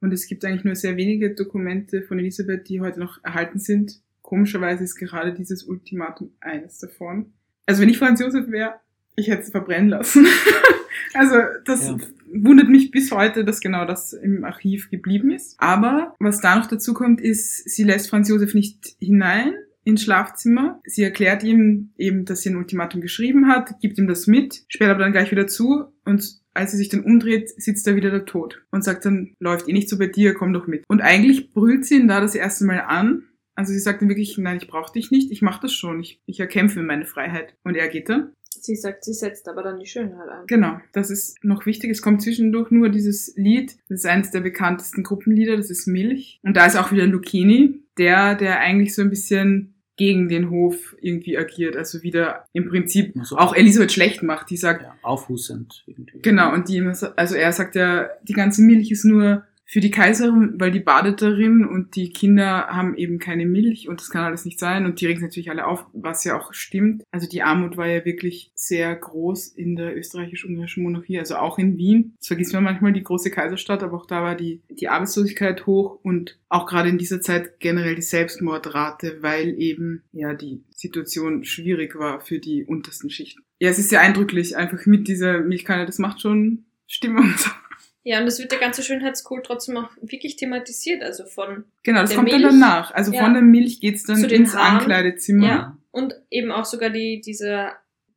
[0.00, 4.00] Und es gibt eigentlich nur sehr wenige Dokumente von Elisabeth, die heute noch erhalten sind.
[4.22, 7.32] Komischerweise ist gerade dieses Ultimatum eines davon.
[7.66, 8.74] Also wenn ich Franz Josef wäre,
[9.16, 10.26] ich hätte es verbrennen lassen.
[11.14, 11.98] also das Ja.
[12.32, 15.56] wundert mich bis heute, dass genau das im Archiv geblieben ist.
[15.58, 19.52] Aber was da noch dazu kommt, ist, sie lässt Franz Josef nicht hinein
[19.84, 20.80] ins Schlafzimmer.
[20.84, 24.90] Sie erklärt ihm eben, dass sie ein Ultimatum geschrieben hat, gibt ihm das mit, sperrt
[24.90, 28.24] aber dann gleich wieder zu und als sie sich dann umdreht, sitzt da wieder der
[28.24, 30.84] Tod und sagt dann, läuft eh nicht so bei dir, komm doch mit.
[30.88, 33.24] Und eigentlich brüllt sie ihn da das erste Mal an.
[33.54, 36.22] Also sie sagt dann wirklich, nein, ich brauche dich nicht, ich mache das schon, ich,
[36.26, 37.54] ich erkämpfe meine Freiheit.
[37.62, 38.32] Und er geht dann.
[38.62, 40.46] Sie sagt, sie setzt aber dann die Schönheit ein.
[40.46, 41.90] Genau, das ist noch wichtig.
[41.90, 43.76] Es kommt zwischendurch nur dieses Lied.
[43.88, 46.40] Das ist eines der bekanntesten Gruppenlieder, das ist Milch.
[46.42, 50.96] Und da ist auch wieder Lucchini, der, der eigentlich so ein bisschen gegen den Hof
[51.02, 51.76] irgendwie agiert.
[51.76, 54.48] Also wieder im Prinzip Also auch Elisabeth schlecht macht.
[54.48, 56.20] Die sagt, ja, aufhussend irgendwie.
[56.22, 56.80] genau, und die
[57.16, 61.22] also er sagt ja, die ganze Milch ist nur für die Kaiserin, weil die badet
[61.22, 65.00] darin und die Kinder haben eben keine Milch und das kann alles nicht sein und
[65.00, 67.04] die regen natürlich alle auf, was ja auch stimmt.
[67.12, 71.78] Also die Armut war ja wirklich sehr groß in der österreichisch-ungarischen Monarchie, also auch in
[71.78, 72.14] Wien.
[72.18, 76.00] Das vergisst man manchmal, die große Kaiserstadt, aber auch da war die, die Arbeitslosigkeit hoch
[76.02, 81.96] und auch gerade in dieser Zeit generell die Selbstmordrate, weil eben ja die Situation schwierig
[81.96, 83.42] war für die untersten Schichten.
[83.60, 87.32] Ja, es ist sehr eindrücklich, einfach mit dieser Milchkanne, das macht schon Stimmung.
[88.02, 92.14] Ja, und es wird der ganze Schönheitskult trotzdem auch wirklich thematisiert, also von, Genau, das
[92.14, 92.52] kommt dann Milch?
[92.52, 92.92] danach.
[92.94, 93.22] Also Ja.
[93.24, 94.78] von der Milch geht's dann Zu den ins Haaren?
[94.78, 95.46] Ankleidezimmer.
[95.46, 97.68] ja, und eben auch sogar die, diese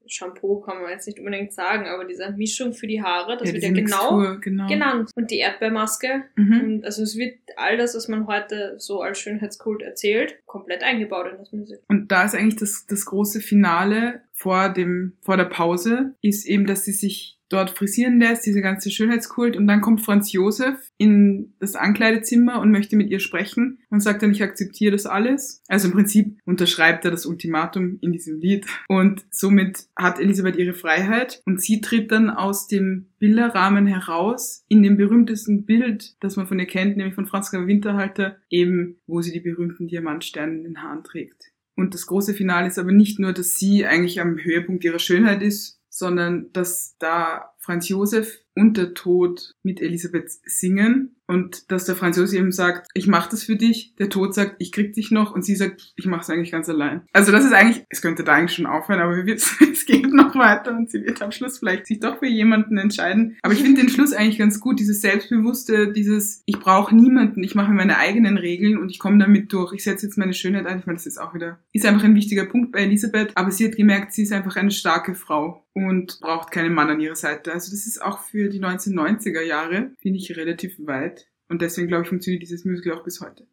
[0.06, 3.54] Shampoo kann man jetzt nicht unbedingt sagen, aber diese Mischung für die Haare, das Ja,
[3.54, 4.68] wird ja genau Mixtur, genau.
[4.68, 5.12] genannt.
[5.16, 6.62] Und die Erdbeermaske, Mhm.
[6.62, 11.28] und also es wird all das, was man heute so als Schönheitskult erzählt, komplett eingebaut
[11.32, 11.84] in das Musical.
[11.88, 16.66] Und da ist eigentlich das, das große Finale vor dem, vor der Pause, ist eben,
[16.66, 21.54] dass sie sich dort frisieren lässt, diese ganze Schönheitskult, und dann kommt Franz Josef in
[21.60, 25.62] das Ankleidezimmer und möchte mit ihr sprechen und sagt dann, ich akzeptiere das alles.
[25.68, 28.66] Also im Prinzip unterschreibt er das Ultimatum in diesem Lied.
[28.88, 34.84] Und somit hat Elisabeth ihre Freiheit und sie tritt dann aus dem Bilderrahmen heraus in
[34.84, 39.32] dem berühmtesten Bild, das man von ihr kennt, nämlich von Franz Winterhalter, eben wo sie
[39.32, 41.54] die berühmten Diamantsterne in den Haaren trägt.
[41.76, 45.42] Und das große Finale ist aber nicht nur, dass sie eigentlich am Höhepunkt ihrer Schönheit
[45.42, 51.96] ist, sondern dass da Franz Josef und der Tod mit Elisabeth singen und dass der
[51.96, 55.12] Franz Josef eben sagt, ich mach das für dich, der Tod sagt, ich krieg dich
[55.12, 57.04] noch und sie sagt, ich mach's eigentlich ganz allein.
[57.14, 60.76] Also das ist eigentlich, es könnte da eigentlich schon aufhören, aber es geht noch weiter
[60.76, 63.38] und sie wird am Schluss vielleicht sich doch für jemanden entscheiden.
[63.44, 67.54] Aber ich finde den Schluss eigentlich ganz gut, dieses Selbstbewusste, dieses, ich brauche niemanden, ich
[67.54, 69.74] mache meine eigenen Regeln und ich komme damit durch.
[69.74, 70.80] Ich setze jetzt meine Schönheit ein.
[70.80, 73.68] Ich meine, das ist auch wieder, ist einfach ein wichtiger Punkt bei Elisabeth, aber sie
[73.68, 77.52] hat gemerkt, sie ist einfach eine starke Frau und braucht keinen Mann an ihrer Seite.
[77.54, 81.28] Also das ist auch für die 1990er Jahre, finde ich, relativ weit.
[81.50, 83.48] Und deswegen, glaube ich, funktioniert dieses Musical auch bis heute.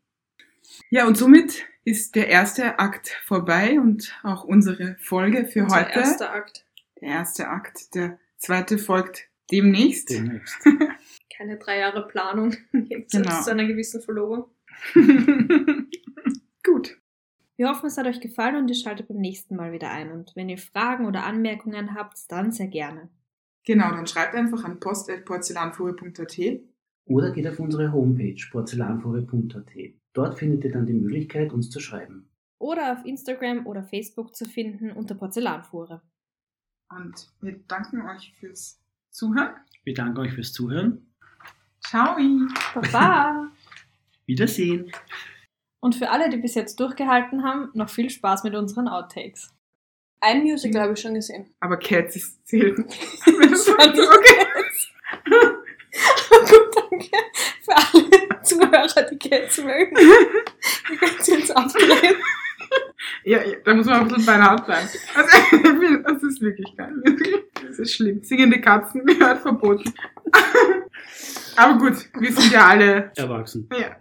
[0.91, 5.99] Ja, und somit ist der erste Akt vorbei und auch unsere Folge für Unser heute.
[5.99, 6.65] erster Akt.
[7.01, 7.95] Der erste Akt.
[7.95, 10.11] Der zweite folgt demnächst.
[10.11, 10.59] Demnächst.
[11.37, 12.55] Keine drei Jahre Planung.
[12.89, 13.43] Jetzt Genau.
[13.43, 14.45] zu einer gewissen Verlobung.
[16.65, 17.00] Gut.
[17.61, 20.13] Wir hoffen, es hat euch gefallen und ihr schaltet beim nächsten Mal wieder ein.
[20.13, 23.11] Und wenn ihr Fragen oder Anmerkungen habt, dann sehr gerne.
[23.67, 26.39] Genau, dann schreibt einfach an post.porzellanfuhre.at.
[27.05, 29.73] Oder geht auf unsere Homepage porzellanfuhre.at.
[30.15, 32.31] Dort findet ihr dann die Möglichkeit, uns zu schreiben.
[32.59, 36.01] Oder auf Instagram oder Facebook zu finden unter Porzellanfuhre.
[36.89, 38.81] Und wir danken euch fürs
[39.11, 39.53] Zuhören.
[39.85, 41.13] Wir danken euch fürs Zuhören.
[41.83, 42.17] Ciao.
[42.75, 43.51] Baba!
[44.25, 44.91] Wiedersehen.
[45.81, 49.55] Und für alle, die bis jetzt durchgehalten haben, noch viel Spaß mit unseren Outtakes.
[50.21, 51.55] Ein Musical habe ich schon gesehen.
[51.61, 52.85] Aber Cats ist zählen.
[53.25, 54.47] Das war nicht okay.
[56.31, 57.09] Gut, danke.
[57.63, 59.97] Für alle Zuhörer, die Cats mögen.
[59.97, 62.17] Wir können sie jetzt abdrehen.
[63.25, 64.89] Ja, ja, da muss man ein bisschen bei der Haut bleiben.
[65.15, 67.03] Also, ich das ist wirklich Musical.
[67.67, 68.23] Das ist schlimm.
[68.23, 69.93] Singende Katzen gehört verboten.
[71.57, 73.69] Aber gut, wir sind ja alle, Erwachsen.
[73.73, 73.97] ja.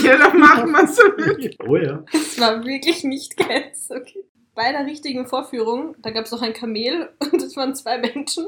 [0.00, 1.50] Jeder macht, was will.
[1.66, 2.04] Oh ja.
[2.12, 4.24] Es war wirklich nicht Cats, okay.
[4.54, 8.46] Bei der richtigen Vorführung, da gab es noch ein Kamel und es waren zwei Menschen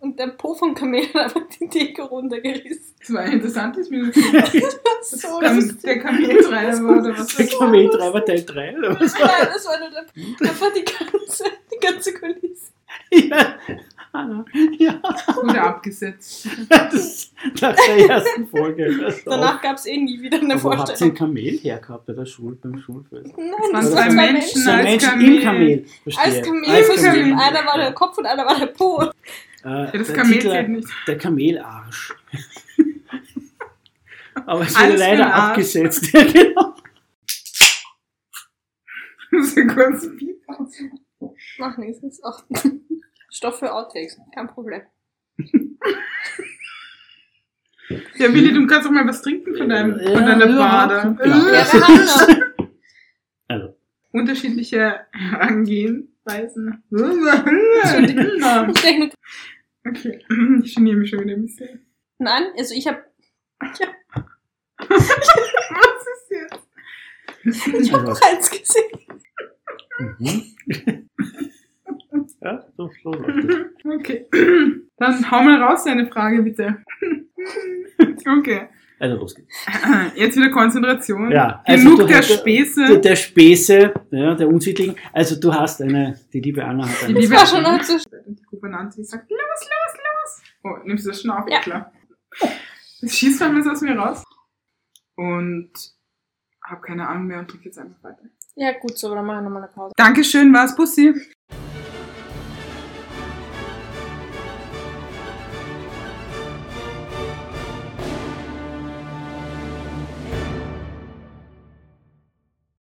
[0.00, 2.94] und der Po vom Kamel hat einfach die Deko runtergerissen.
[2.98, 5.82] Das war ein interessantes war so lustig.
[5.82, 7.36] der Kameltreiber war oder was?
[7.36, 9.14] Der Kameltreiber Teil 3 oder was?
[9.14, 12.72] Nein, das war nur der, einfach die ganze, die ganze Kulisse.
[13.12, 13.54] Ja.
[14.16, 14.44] Ah,
[14.78, 15.00] ja.
[15.34, 16.48] Wurde abgesetzt.
[16.68, 19.14] Das nach der ersten Folge.
[19.24, 21.14] Danach gab es eh nie wieder eine Aber wo habt ihr ein Vorstellung.
[21.14, 23.36] Kamel hergehabt bei der Schule, beim Schulfest?
[23.36, 24.64] Nein, das zwei waren zwei Menschen.
[24.64, 24.68] Menschen.
[24.68, 25.34] Als Mensch Kamel.
[25.36, 25.84] im Kamel.
[26.02, 26.24] Verstehe.
[26.24, 27.30] Als Kamel Als verschrieben.
[27.36, 27.44] Kamel.
[27.44, 29.02] Einer war der Kopf und einer war der Po.
[29.02, 29.10] Äh,
[29.64, 30.88] Ja, das der Kamel Titel, zählt nicht.
[31.06, 32.14] Der Kamelarsch.
[34.46, 36.12] Aber es wurde leider abgesetzt.
[36.12, 36.74] Ja, genau.
[39.32, 40.36] Das ist ein kurzes Piep.
[41.58, 42.42] Mach nichts, ist auch.
[43.36, 44.82] Stoff für Outtakes, kein Problem.
[48.18, 51.16] Ja, Willi, du kannst doch mal was trinken von, deinem, Ja, von deiner ja, Bade.
[51.24, 51.36] ja.
[51.36, 52.26] Ja, wir haben noch.
[53.46, 53.76] Also,
[54.10, 56.82] Unterschiedliche Herangehenweisen.
[56.90, 59.12] Entschuldigung.
[59.86, 60.18] Okay,
[60.64, 61.86] ich geniere mich schon wieder ein bisschen.
[62.18, 63.04] nein, also ich habe
[64.78, 66.68] Was ist jetzt?
[67.84, 68.12] ich hab Also.
[68.12, 68.90] noch eins gesehen.
[70.18, 70.56] mhm.
[72.42, 72.96] Ja, so, es.
[73.84, 74.26] Okay.
[74.98, 76.82] Dann hau mal raus deine Frage, bitte.
[78.38, 78.68] Okay.
[78.98, 79.54] Also los geht's.
[80.16, 81.30] Jetzt wieder Konzentration.
[81.30, 82.86] Ja, also Genug du der hast- Späße.
[82.86, 84.96] Der, der Späße, ja, der Unsittlichen.
[85.12, 87.20] Also du hast eine, die liebe Anna hat Die eine.
[87.20, 87.94] liebe Das war schon noch zu
[88.26, 90.42] Und die Gouvernante, die sagt, los, los, los.
[90.64, 91.44] Oh, nimmst du das schon auf?
[91.48, 91.60] Ja.
[91.60, 91.92] Klar.
[93.02, 94.24] Es schießt dann was aus mir raus.
[95.14, 95.70] Und
[96.64, 98.22] hab keine Ahnung mehr und drück jetzt einfach weiter.
[98.56, 99.92] Ja, gut, so, dann machen wir nochmal eine Pause.
[99.96, 101.14] Dankeschön, war's, Bussi.